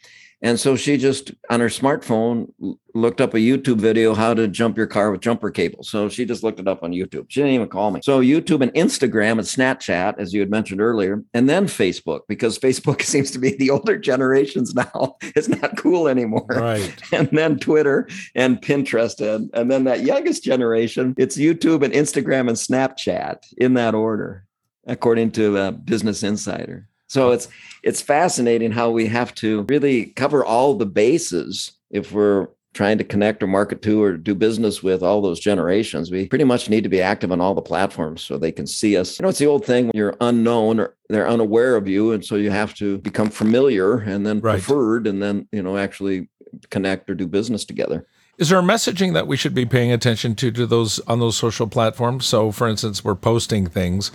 [0.42, 2.52] and so she just on her smartphone
[2.94, 5.88] looked up a youtube video how to jump your car with jumper cables.
[5.88, 7.26] So she just looked it up on youtube.
[7.28, 8.00] She didn't even call me.
[8.02, 12.58] So youtube and instagram and snapchat as you had mentioned earlier and then facebook because
[12.72, 15.16] facebook seems to be the older generations now.
[15.34, 16.46] It's not cool anymore.
[16.48, 16.94] Right.
[17.12, 22.48] and then Twitter and Pinterest, and, and then that youngest generation, it's YouTube and Instagram
[22.48, 24.44] and Snapchat in that order,
[24.86, 26.88] according to uh, Business Insider.
[27.12, 27.48] So it's
[27.82, 33.04] it's fascinating how we have to really cover all the bases if we're trying to
[33.04, 36.10] connect or market to or do business with all those generations.
[36.10, 38.96] We pretty much need to be active on all the platforms so they can see
[38.96, 39.18] us.
[39.18, 42.12] You know, it's the old thing when you're unknown or they're unaware of you.
[42.12, 44.54] And so you have to become familiar and then Right.
[44.54, 46.30] preferred and then, you know, actually
[46.70, 48.06] connect or do business together.
[48.38, 51.36] Is there a messaging that we should be paying attention to to those on those
[51.36, 52.24] social platforms?
[52.24, 54.10] So, for instance, we're posting things.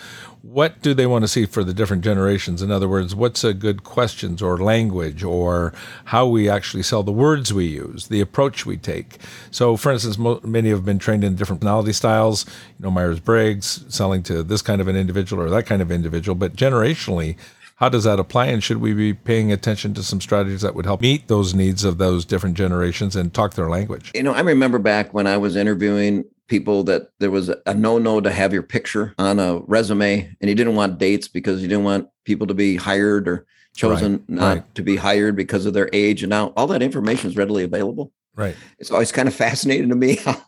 [0.49, 2.61] What do they want to see for the different generations?
[2.61, 5.73] In other words, what's a good questions or language or
[6.05, 9.17] how we actually sell the words we use, the approach we take?
[9.51, 12.45] So, for instance, mo- many have been trained in different personality styles.
[12.79, 15.91] You know, Myers Briggs selling to this kind of an individual or that kind of
[15.91, 17.35] individual, but generationally.
[17.77, 18.47] How does that apply?
[18.47, 21.83] And should we be paying attention to some strategies that would help meet those needs
[21.83, 24.11] of those different generations and talk their language?
[24.15, 27.99] You know, I remember back when I was interviewing people that there was a no
[27.99, 31.67] no to have your picture on a resume and you didn't want dates because you
[31.67, 34.75] didn't want people to be hired or chosen Right, not right.
[34.75, 36.23] to be hired because of their age.
[36.23, 38.11] And now all that information is readily available.
[38.37, 38.55] Right.
[38.77, 40.39] It's always kind of fascinating to me how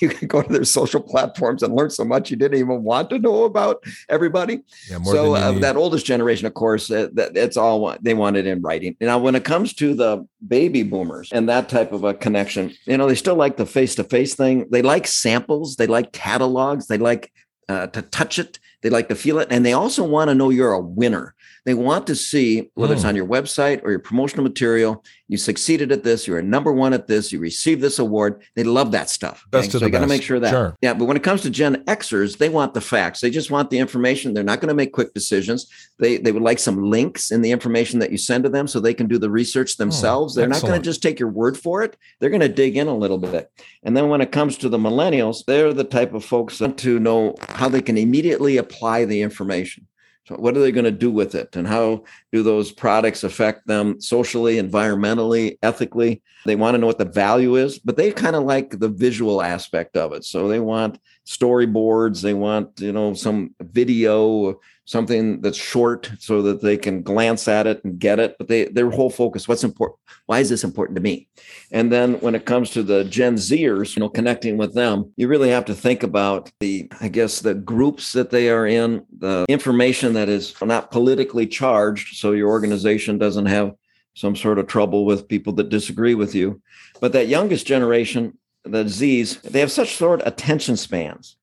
[0.00, 3.10] you can go to their social platforms and learn so much you didn't even want
[3.10, 4.62] to know about everybody.
[4.90, 4.98] Yeah.
[4.98, 8.46] More so than uh, that oldest generation, of course, uh, that it's all they wanted
[8.46, 8.96] in writing.
[8.98, 12.96] Now, when it comes to the baby boomers and that type of a connection, you
[12.96, 14.66] know, they still like the face to face thing.
[14.70, 15.76] They like samples.
[15.76, 16.86] They like catalogs.
[16.86, 17.30] They like
[17.68, 18.58] uh, to touch it.
[18.84, 21.34] They like to feel it, and they also want to know you're a winner.
[21.64, 23.08] They want to see whether it's Hmm.
[23.08, 25.02] on your website or your promotional material.
[25.28, 26.26] You succeeded at this.
[26.28, 27.32] You're a number one at this.
[27.32, 28.42] You received this award.
[28.54, 29.46] They love that stuff.
[29.50, 30.50] Best of so you got to make sure that.
[30.50, 30.76] Sure.
[30.82, 33.22] Yeah, but when it comes to Gen Xers, they want the facts.
[33.22, 34.34] They just want the information.
[34.34, 35.66] They're not going to make quick decisions.
[35.98, 38.78] They they would like some links in the information that you send to them so
[38.78, 40.34] they can do the research themselves.
[40.34, 41.96] They're not going Hmm, to just take your word for it.
[42.20, 43.50] They're going to dig in a little bit.
[43.82, 46.78] And then when it comes to the millennials, they're the type of folks that want
[46.80, 49.86] to know how they can immediately apply the information.
[50.26, 51.54] So what are they going to do with it?
[51.54, 56.22] And how do those products affect them socially, environmentally, ethically?
[56.46, 59.42] They want to know what the value is, but they kind of like the visual
[59.42, 60.24] aspect of it.
[60.24, 66.60] So they want storyboards, they want, you know, some video, something that's short so that
[66.60, 68.36] they can glance at it and get it.
[68.38, 69.98] But they their whole focus, what's important?
[70.26, 71.28] Why is this important to me?
[71.70, 75.28] And then when it comes to the Gen Zers, you know, connecting with them, you
[75.28, 79.44] really have to think about the, I guess, the groups that they are in, the
[79.48, 82.16] information that is not politically charged.
[82.16, 83.72] So your organization doesn't have
[84.14, 86.62] some sort of trouble with people that disagree with you.
[87.00, 91.36] But that youngest generation, the disease, they have such short attention spans.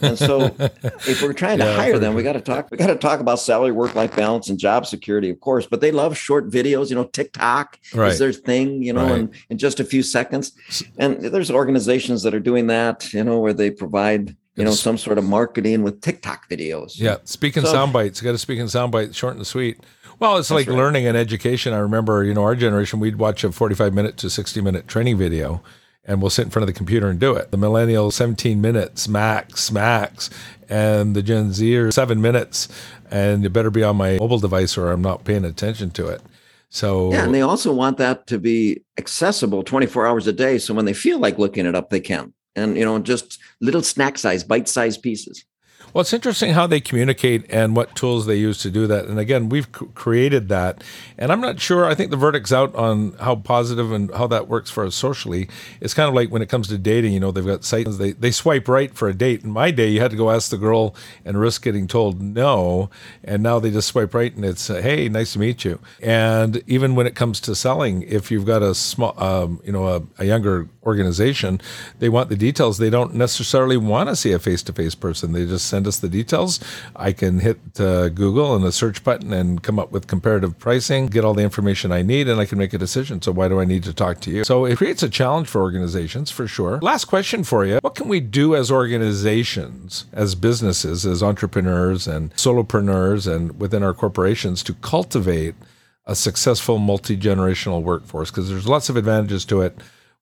[0.00, 0.54] And so
[1.08, 2.70] if we're trying to Yeah, hire them, we got to talk.
[2.70, 5.66] We got to talk about salary, work-life balance, and job security, of course.
[5.66, 6.88] But they love short videos.
[6.90, 8.12] You know, TikTok Right.
[8.12, 8.82] is their thing.
[8.82, 9.18] You know, Right.
[9.20, 10.52] in, in just a few seconds.
[10.98, 13.12] And there's organizations that are doing that.
[13.12, 16.98] You know, where they provide you know some sort of marketing with TikTok videos.
[17.00, 18.22] Yeah, speaking So- sound bites.
[18.22, 19.78] You got to speak in sound bites, short and sweet.
[20.18, 20.76] Well, it's like right.
[20.76, 21.74] learning and education.
[21.74, 25.18] I remember, you know, our generation, we'd watch a 45 minute to 60 minute training
[25.18, 25.60] video
[26.06, 27.50] and we'll sit in front of the computer and do it.
[27.50, 30.30] The millennials, 17 minutes max, max.
[30.68, 32.68] And the Gen Z are seven minutes.
[33.10, 36.22] And it better be on my mobile device or I'm not paying attention to it.
[36.70, 40.58] So, Yeah, and they also want that to be accessible 24 hours a day.
[40.58, 42.32] So when they feel like looking it up, they can.
[42.54, 45.44] And you know, just little snack size, bite sized pieces.
[45.92, 49.06] Well, it's interesting how they communicate and what tools they use to do that.
[49.06, 50.84] And again, we've created that.
[51.16, 54.46] And I'm not sure, I think the verdict's out on how positive and how that
[54.46, 55.48] works for us socially.
[55.80, 58.12] It's kind of like when it comes to dating, you know, they've got sites, they,
[58.12, 59.42] they swipe right for a date.
[59.42, 62.90] In my day, you had to go ask the girl and risk getting told no.
[63.24, 65.78] And now they just swipe right and it's, uh, hey, nice to meet you.
[66.02, 69.86] And even when it comes to selling, if you've got a small, um, you know,
[69.86, 71.60] a, a younger organization,
[71.98, 72.78] they want the details.
[72.78, 75.32] They don't necessarily want to see a face to face person.
[75.32, 76.58] They just send us the details.
[77.08, 81.06] I can hit uh, Google and the search button and come up with comparative pricing,
[81.06, 83.20] get all the information I need, and I can make a decision.
[83.20, 84.44] So why do I need to talk to you?
[84.44, 86.78] So it creates a challenge for organizations for sure.
[86.80, 87.78] Last question for you.
[87.82, 93.92] What can we do as organizations, as businesses, as entrepreneurs and solopreneurs and within our
[93.92, 95.54] corporations to cultivate
[96.06, 98.30] a successful multi-generational workforce?
[98.30, 99.76] Because there's lots of advantages to it.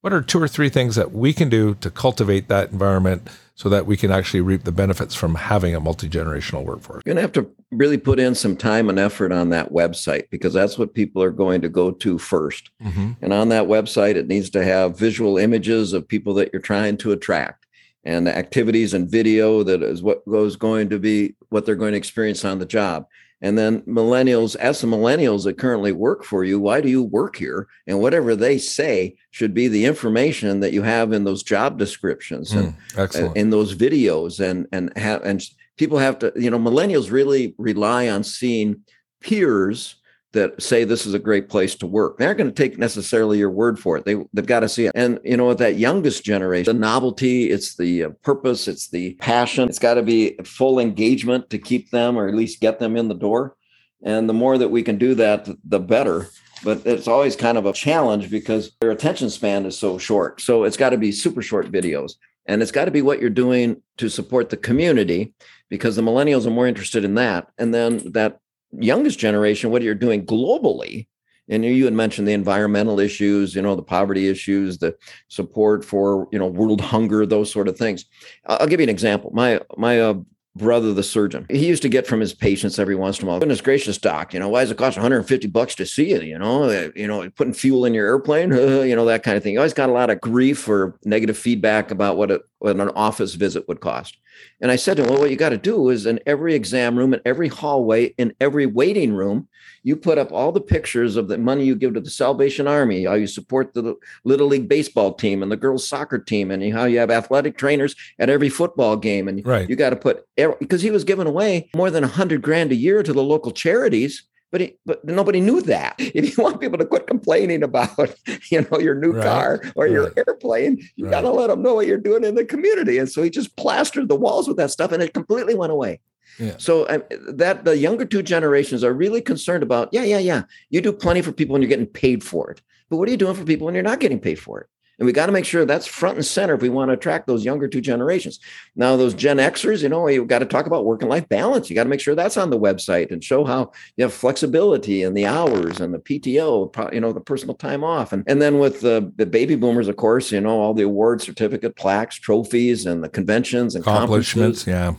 [0.04, 3.70] What are two or three things that we can do to cultivate that environment so
[3.70, 7.00] that we can actually reap the benefits from having a multi generational workforce?
[7.06, 10.28] You're going to have to really put in some time and effort on that website
[10.28, 13.12] because that's what people are going to go to 1st mm-hmm.
[13.22, 16.98] And on that website, it needs to have visual images of people that you're trying
[16.98, 17.64] to attract
[18.04, 21.92] and the activities and video that is what goes going to be what they're going
[21.92, 23.06] to experience on the job.
[23.44, 27.36] And then millennials, as the millennials that currently work for you, why do you work
[27.36, 27.68] here?
[27.86, 32.52] And whatever they say should be the information that you have in those job descriptions
[32.52, 34.40] and mm, in those videos.
[34.40, 35.44] And and have and
[35.76, 38.80] people have to, you know, millennials really rely on seeing
[39.20, 39.96] peers
[40.34, 42.18] that say this is a great place to work.
[42.18, 44.04] They aren't going to take necessarily your word for it.
[44.04, 44.92] They they've got to see it.
[44.94, 49.14] And you know, with that youngest generation, the novelty, it's the uh, purpose, it's the
[49.14, 49.68] passion.
[49.68, 53.08] It's got to be full engagement to keep them or at least get them in
[53.08, 53.56] the door.
[54.02, 56.28] And the more that we can do that, the better.
[56.62, 60.40] But it's always kind of a challenge because their attention span is so short.
[60.40, 62.12] So it's got to be super short videos.
[62.46, 65.32] And it's got to be what you're doing to support the community
[65.70, 67.48] because the millennials are more interested in that.
[67.58, 68.38] And then that
[68.78, 71.06] youngest generation what you're doing globally
[71.48, 74.96] and you had mentioned the environmental issues you know the poverty issues the
[75.28, 78.06] support for you know world hunger those sort of things.
[78.46, 79.30] I'll give you an example.
[79.34, 80.14] My my uh,
[80.56, 83.40] brother the surgeon he used to get from his patients every once in a while
[83.40, 86.38] goodness gracious doc you know why does it cost 150 bucks to see you you
[86.38, 89.52] know uh, you know putting fuel in your airplane you know that kind of thing
[89.52, 92.88] he always got a lot of grief or negative feedback about what, a, what an
[92.90, 94.16] office visit would cost
[94.60, 96.96] and I said to him, well, what you got to do is in every exam
[96.96, 99.48] room, in every hallway, in every waiting room,
[99.82, 103.04] you put up all the pictures of the money you give to the Salvation Army,
[103.04, 103.94] how you support the
[104.24, 107.94] Little League baseball team and the girls soccer team, and how you have athletic trainers
[108.18, 109.28] at every football game.
[109.28, 109.68] And right.
[109.68, 112.76] you got to put, because he was giving away more than a hundred grand a
[112.76, 114.24] year to the local charities
[114.54, 115.96] but he, but nobody knew that.
[116.14, 118.14] If you want people to quit complaining about,
[118.52, 119.24] you know, your new right.
[119.24, 119.92] car or right.
[119.92, 121.10] your airplane, you right.
[121.10, 122.98] got to let them know what you're doing in the community.
[122.98, 125.98] And so he just plastered the walls with that stuff, and it completely went away.
[126.38, 126.54] Yeah.
[126.58, 129.88] So um, that the younger two generations are really concerned about.
[129.90, 130.42] Yeah, yeah, yeah.
[130.70, 133.16] You do plenty for people when you're getting paid for it, but what are you
[133.16, 134.68] doing for people when you're not getting paid for it?
[134.98, 137.26] And we got to make sure that's front and center if we want to attract
[137.26, 138.38] those younger two generations.
[138.76, 141.68] Now, those Gen Xers, you know, you've got to talk about work and life balance.
[141.68, 145.02] You got to make sure that's on the website and show how you have flexibility
[145.02, 148.12] and the hours and the PTO, you know, the personal time off.
[148.12, 151.22] And, and then with the, the baby boomers, of course, you know, all the award
[151.22, 154.66] certificate plaques, trophies, and the conventions and accomplishments.
[154.66, 154.94] Yeah.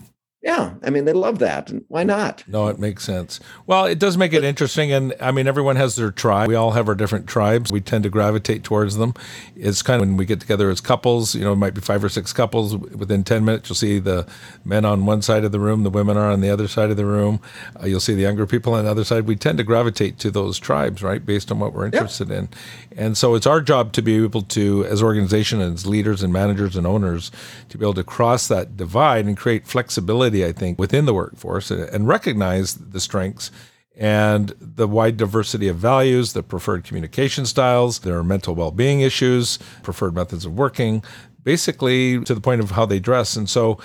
[0.45, 1.71] Yeah, I mean they love that.
[1.87, 2.43] Why not?
[2.47, 3.39] No, it makes sense.
[3.65, 6.47] Well, it does make it interesting, and I mean everyone has their tribe.
[6.47, 7.71] We all have our different tribes.
[7.71, 9.15] We tend to gravitate towards them.
[9.55, 11.33] It's kind of when we get together as couples.
[11.33, 12.77] You know, it might be five or six couples.
[12.77, 14.27] Within ten minutes, you'll see the
[14.63, 16.97] men on one side of the room, the women are on the other side of
[16.97, 17.41] the room.
[17.81, 19.25] Uh, you'll see the younger people on the other side.
[19.25, 22.49] We tend to gravitate to those tribes, right, based on what we're interested in.
[22.95, 26.75] And so it's our job to be able to, as organization, as leaders and managers
[26.75, 27.31] and owners,
[27.69, 31.69] to be able to cross that divide and create flexibility I think, within the workforce
[31.69, 33.51] and recognize the strengths
[33.97, 39.59] and the wide diversity of values, the preferred communication styles, their mental well being issues,
[39.83, 41.03] preferred methods of working,
[41.43, 43.36] basically to the point of how they dress.
[43.36, 43.79] And so,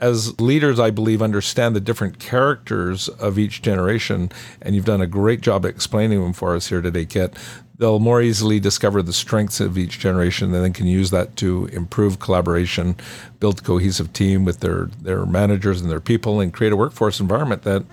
[0.00, 5.06] as leaders, I believe, understand the different characters of each generation, and you've done a
[5.06, 7.36] great job explaining them for us here today, Kit
[7.82, 11.66] they'll more easily discover the strengths of each generation and then can use that to
[11.72, 12.96] improve collaboration,
[13.40, 17.18] build a cohesive team with their, their managers and their people, and create a workforce
[17.18, 17.84] environment that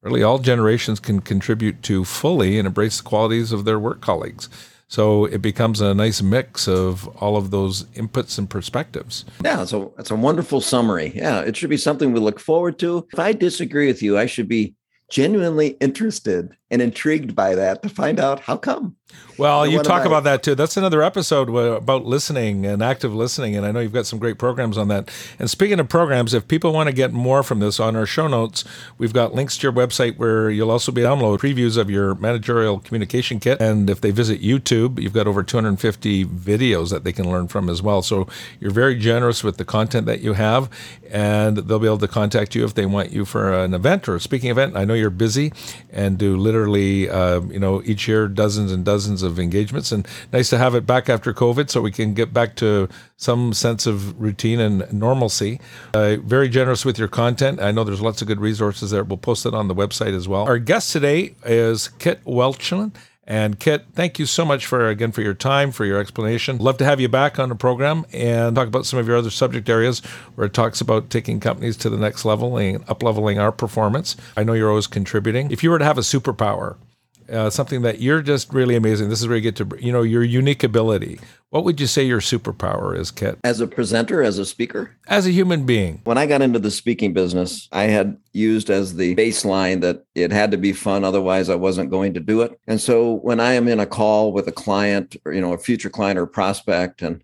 [0.00, 4.48] really all generations can contribute to fully and embrace the qualities of their work colleagues.
[4.88, 9.26] So it becomes a nice mix of all of those inputs and perspectives.
[9.44, 11.12] Yeah, so that's a wonderful summary.
[11.14, 13.06] Yeah, it should be something we look forward to.
[13.12, 14.74] If I disagree with you, I should be
[15.10, 18.96] genuinely interested and intrigued by that to find out how come.
[19.36, 20.54] Well, you talk about that too.
[20.54, 23.56] That's another episode about listening and active listening.
[23.56, 25.10] And I know you've got some great programs on that.
[25.38, 28.28] And speaking of programs, if people want to get more from this on our show
[28.28, 28.64] notes,
[28.96, 31.90] we've got links to your website where you'll also be able to download previews of
[31.90, 33.60] your managerial communication kit.
[33.60, 37.68] And if they visit YouTube, you've got over 250 videos that they can learn from
[37.68, 38.02] as well.
[38.02, 38.28] So
[38.60, 40.70] you're very generous with the content that you have.
[41.10, 44.16] And they'll be able to contact you if they want you for an event or
[44.16, 44.76] a speaking event.
[44.76, 45.52] I know you're busy
[45.90, 46.36] and do
[46.66, 50.86] uh, you know, each year dozens and dozens of engagements, and nice to have it
[50.86, 55.60] back after COVID, so we can get back to some sense of routine and normalcy.
[55.94, 57.60] Uh, very generous with your content.
[57.60, 59.04] I know there's lots of good resources there.
[59.04, 60.44] We'll post it on the website as well.
[60.44, 62.92] Our guest today is Kit Welchlin.
[63.26, 66.58] And Kit, thank you so much for again for your time, for your explanation.
[66.58, 69.30] Love to have you back on the program and talk about some of your other
[69.30, 70.00] subject areas
[70.34, 74.16] where it talks about taking companies to the next level and up leveling our performance.
[74.36, 75.50] I know you're always contributing.
[75.50, 76.76] If you were to have a superpower,
[77.30, 79.08] uh, something that you're just really amazing.
[79.08, 81.20] This is where you get to, you know, your unique ability.
[81.50, 83.38] What would you say your superpower is, Kit?
[83.44, 84.96] As a presenter, as a speaker?
[85.06, 86.00] As a human being.
[86.04, 90.32] When I got into the speaking business, I had used as the baseline that it
[90.32, 92.58] had to be fun, otherwise I wasn't going to do it.
[92.66, 95.58] And so when I am in a call with a client or, you know, a
[95.58, 97.22] future client or prospect, and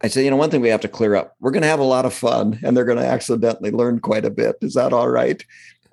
[0.00, 1.80] I say, you know, one thing we have to clear up, we're going to have
[1.80, 4.56] a lot of fun and they're going to accidentally learn quite a bit.
[4.60, 5.44] Is that all right?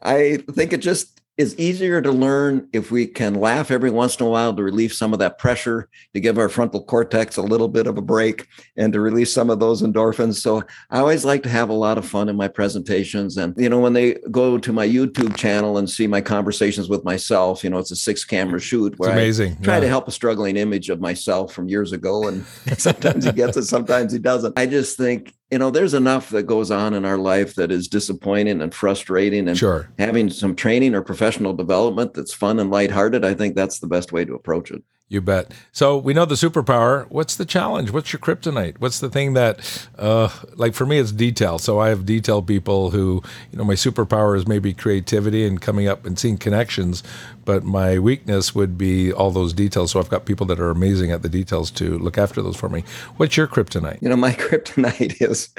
[0.03, 4.25] I think it just is easier to learn if we can laugh every once in
[4.25, 7.67] a while to relieve some of that pressure, to give our frontal cortex a little
[7.67, 10.35] bit of a break, and to release some of those endorphins.
[10.35, 13.35] So I always like to have a lot of fun in my presentations.
[13.35, 17.03] And, you know, when they go to my YouTube channel and see my conversations with
[17.03, 19.57] myself, you know, it's a six camera shoot where it's amazing.
[19.59, 19.81] I try yeah.
[19.81, 22.29] to help a struggling image of myself from years ago.
[22.29, 22.45] And
[22.77, 24.57] sometimes he gets it, sometimes he doesn't.
[24.57, 27.87] I just think you know, there's enough that goes on in our life that is
[27.87, 29.47] disappointing and frustrating.
[29.47, 29.89] And sure.
[29.97, 34.11] having some training or professional development that's fun and lighthearted, I think that's the best
[34.11, 34.83] way to approach it.
[35.07, 35.51] You bet.
[35.71, 37.05] So we know the superpower.
[37.09, 37.91] What's the challenge?
[37.91, 38.79] What's your kryptonite?
[38.79, 41.59] What's the thing that, uh, like for me, it's detail.
[41.59, 45.87] So I have detail people who, you know, my superpower is maybe creativity and coming
[45.87, 47.03] up and seeing connections,
[47.45, 49.91] but my weakness would be all those details.
[49.91, 52.67] So I've got people that are amazing at the details to look after those for
[52.67, 52.83] me.
[53.17, 54.01] What's your kryptonite?
[54.01, 55.49] You know, my kryptonite is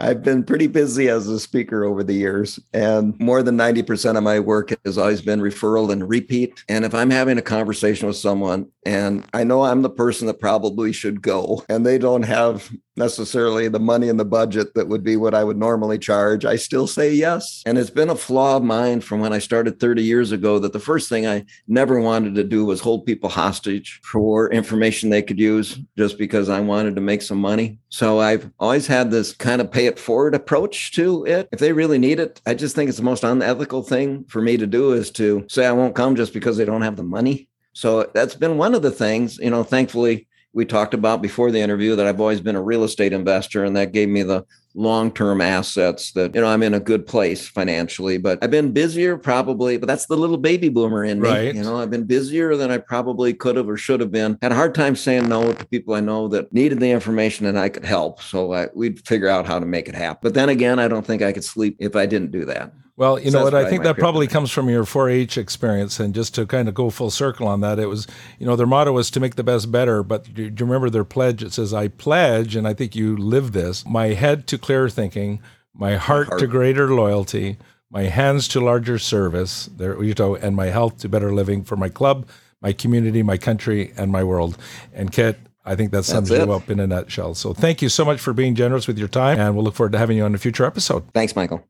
[0.00, 4.22] I've been pretty busy as a speaker over the years, and more than 90% of
[4.22, 6.62] my work has always been referral and repeat.
[6.68, 10.40] And if I'm having a conversation with someone and I know I'm the person that
[10.40, 15.04] probably should go, and they don't have necessarily the money in the budget that would
[15.04, 17.62] be what I would normally charge, I still say yes.
[17.64, 20.72] And it's been a flaw of mine from when I started 30 years ago that
[20.72, 25.22] the first thing I never wanted to do was hold people hostage for information they
[25.22, 27.78] could use just because I wanted to make some money.
[27.90, 31.48] So I've always had this kind of pay it forward approach to it.
[31.52, 34.56] If they really need it, I just think it's the most unethical thing for me
[34.58, 37.48] to do is to say I won't come just because they don't have the money.
[37.72, 41.60] So that's been one of the things, you know, thankfully we talked about before the
[41.60, 44.44] interview that I've always been a real estate investor and that gave me the
[44.74, 49.16] long-term assets that you know I'm in a good place financially but I've been busier
[49.16, 51.54] probably but that's the little baby boomer in me right.
[51.54, 51.78] you know?
[51.78, 54.38] I've been busier than I probably could have or should have been.
[54.40, 57.58] Had a hard time saying no to people I know that needed the information and
[57.58, 60.20] I could help so I, we'd figure out how to make it happen.
[60.22, 63.16] But then again I don't think I could sleep if I didn't do that well,
[63.16, 63.54] you so know what?
[63.54, 66.90] I think that probably comes from your 4-H experience, and just to kind of go
[66.90, 68.08] full circle on that, it was,
[68.40, 70.02] you know, their motto was to make the best better.
[70.02, 71.44] But do you remember their pledge?
[71.44, 75.40] It says, "I pledge," and I think you live this: my head to clearer thinking,
[75.72, 76.40] my heart, my heart.
[76.40, 77.56] to greater loyalty,
[77.88, 81.76] my hands to larger service, there, you know, and my health to better living for
[81.76, 82.26] my club,
[82.60, 84.58] my community, my country, and my world.
[84.92, 87.34] And Kit, I think that sums you up in a nutshell.
[87.34, 89.92] So thank you so much for being generous with your time, and we'll look forward
[89.92, 91.04] to having you on a future episode.
[91.12, 91.62] Thanks, Michael.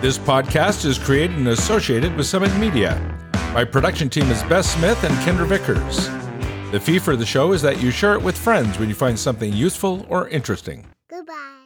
[0.00, 2.98] This podcast is created and associated with Summit Media.
[3.52, 6.08] My production team is Beth Smith and Kendra Vickers.
[6.72, 9.18] The fee for the show is that you share it with friends when you find
[9.18, 10.86] something useful or interesting.
[11.10, 11.59] Goodbye.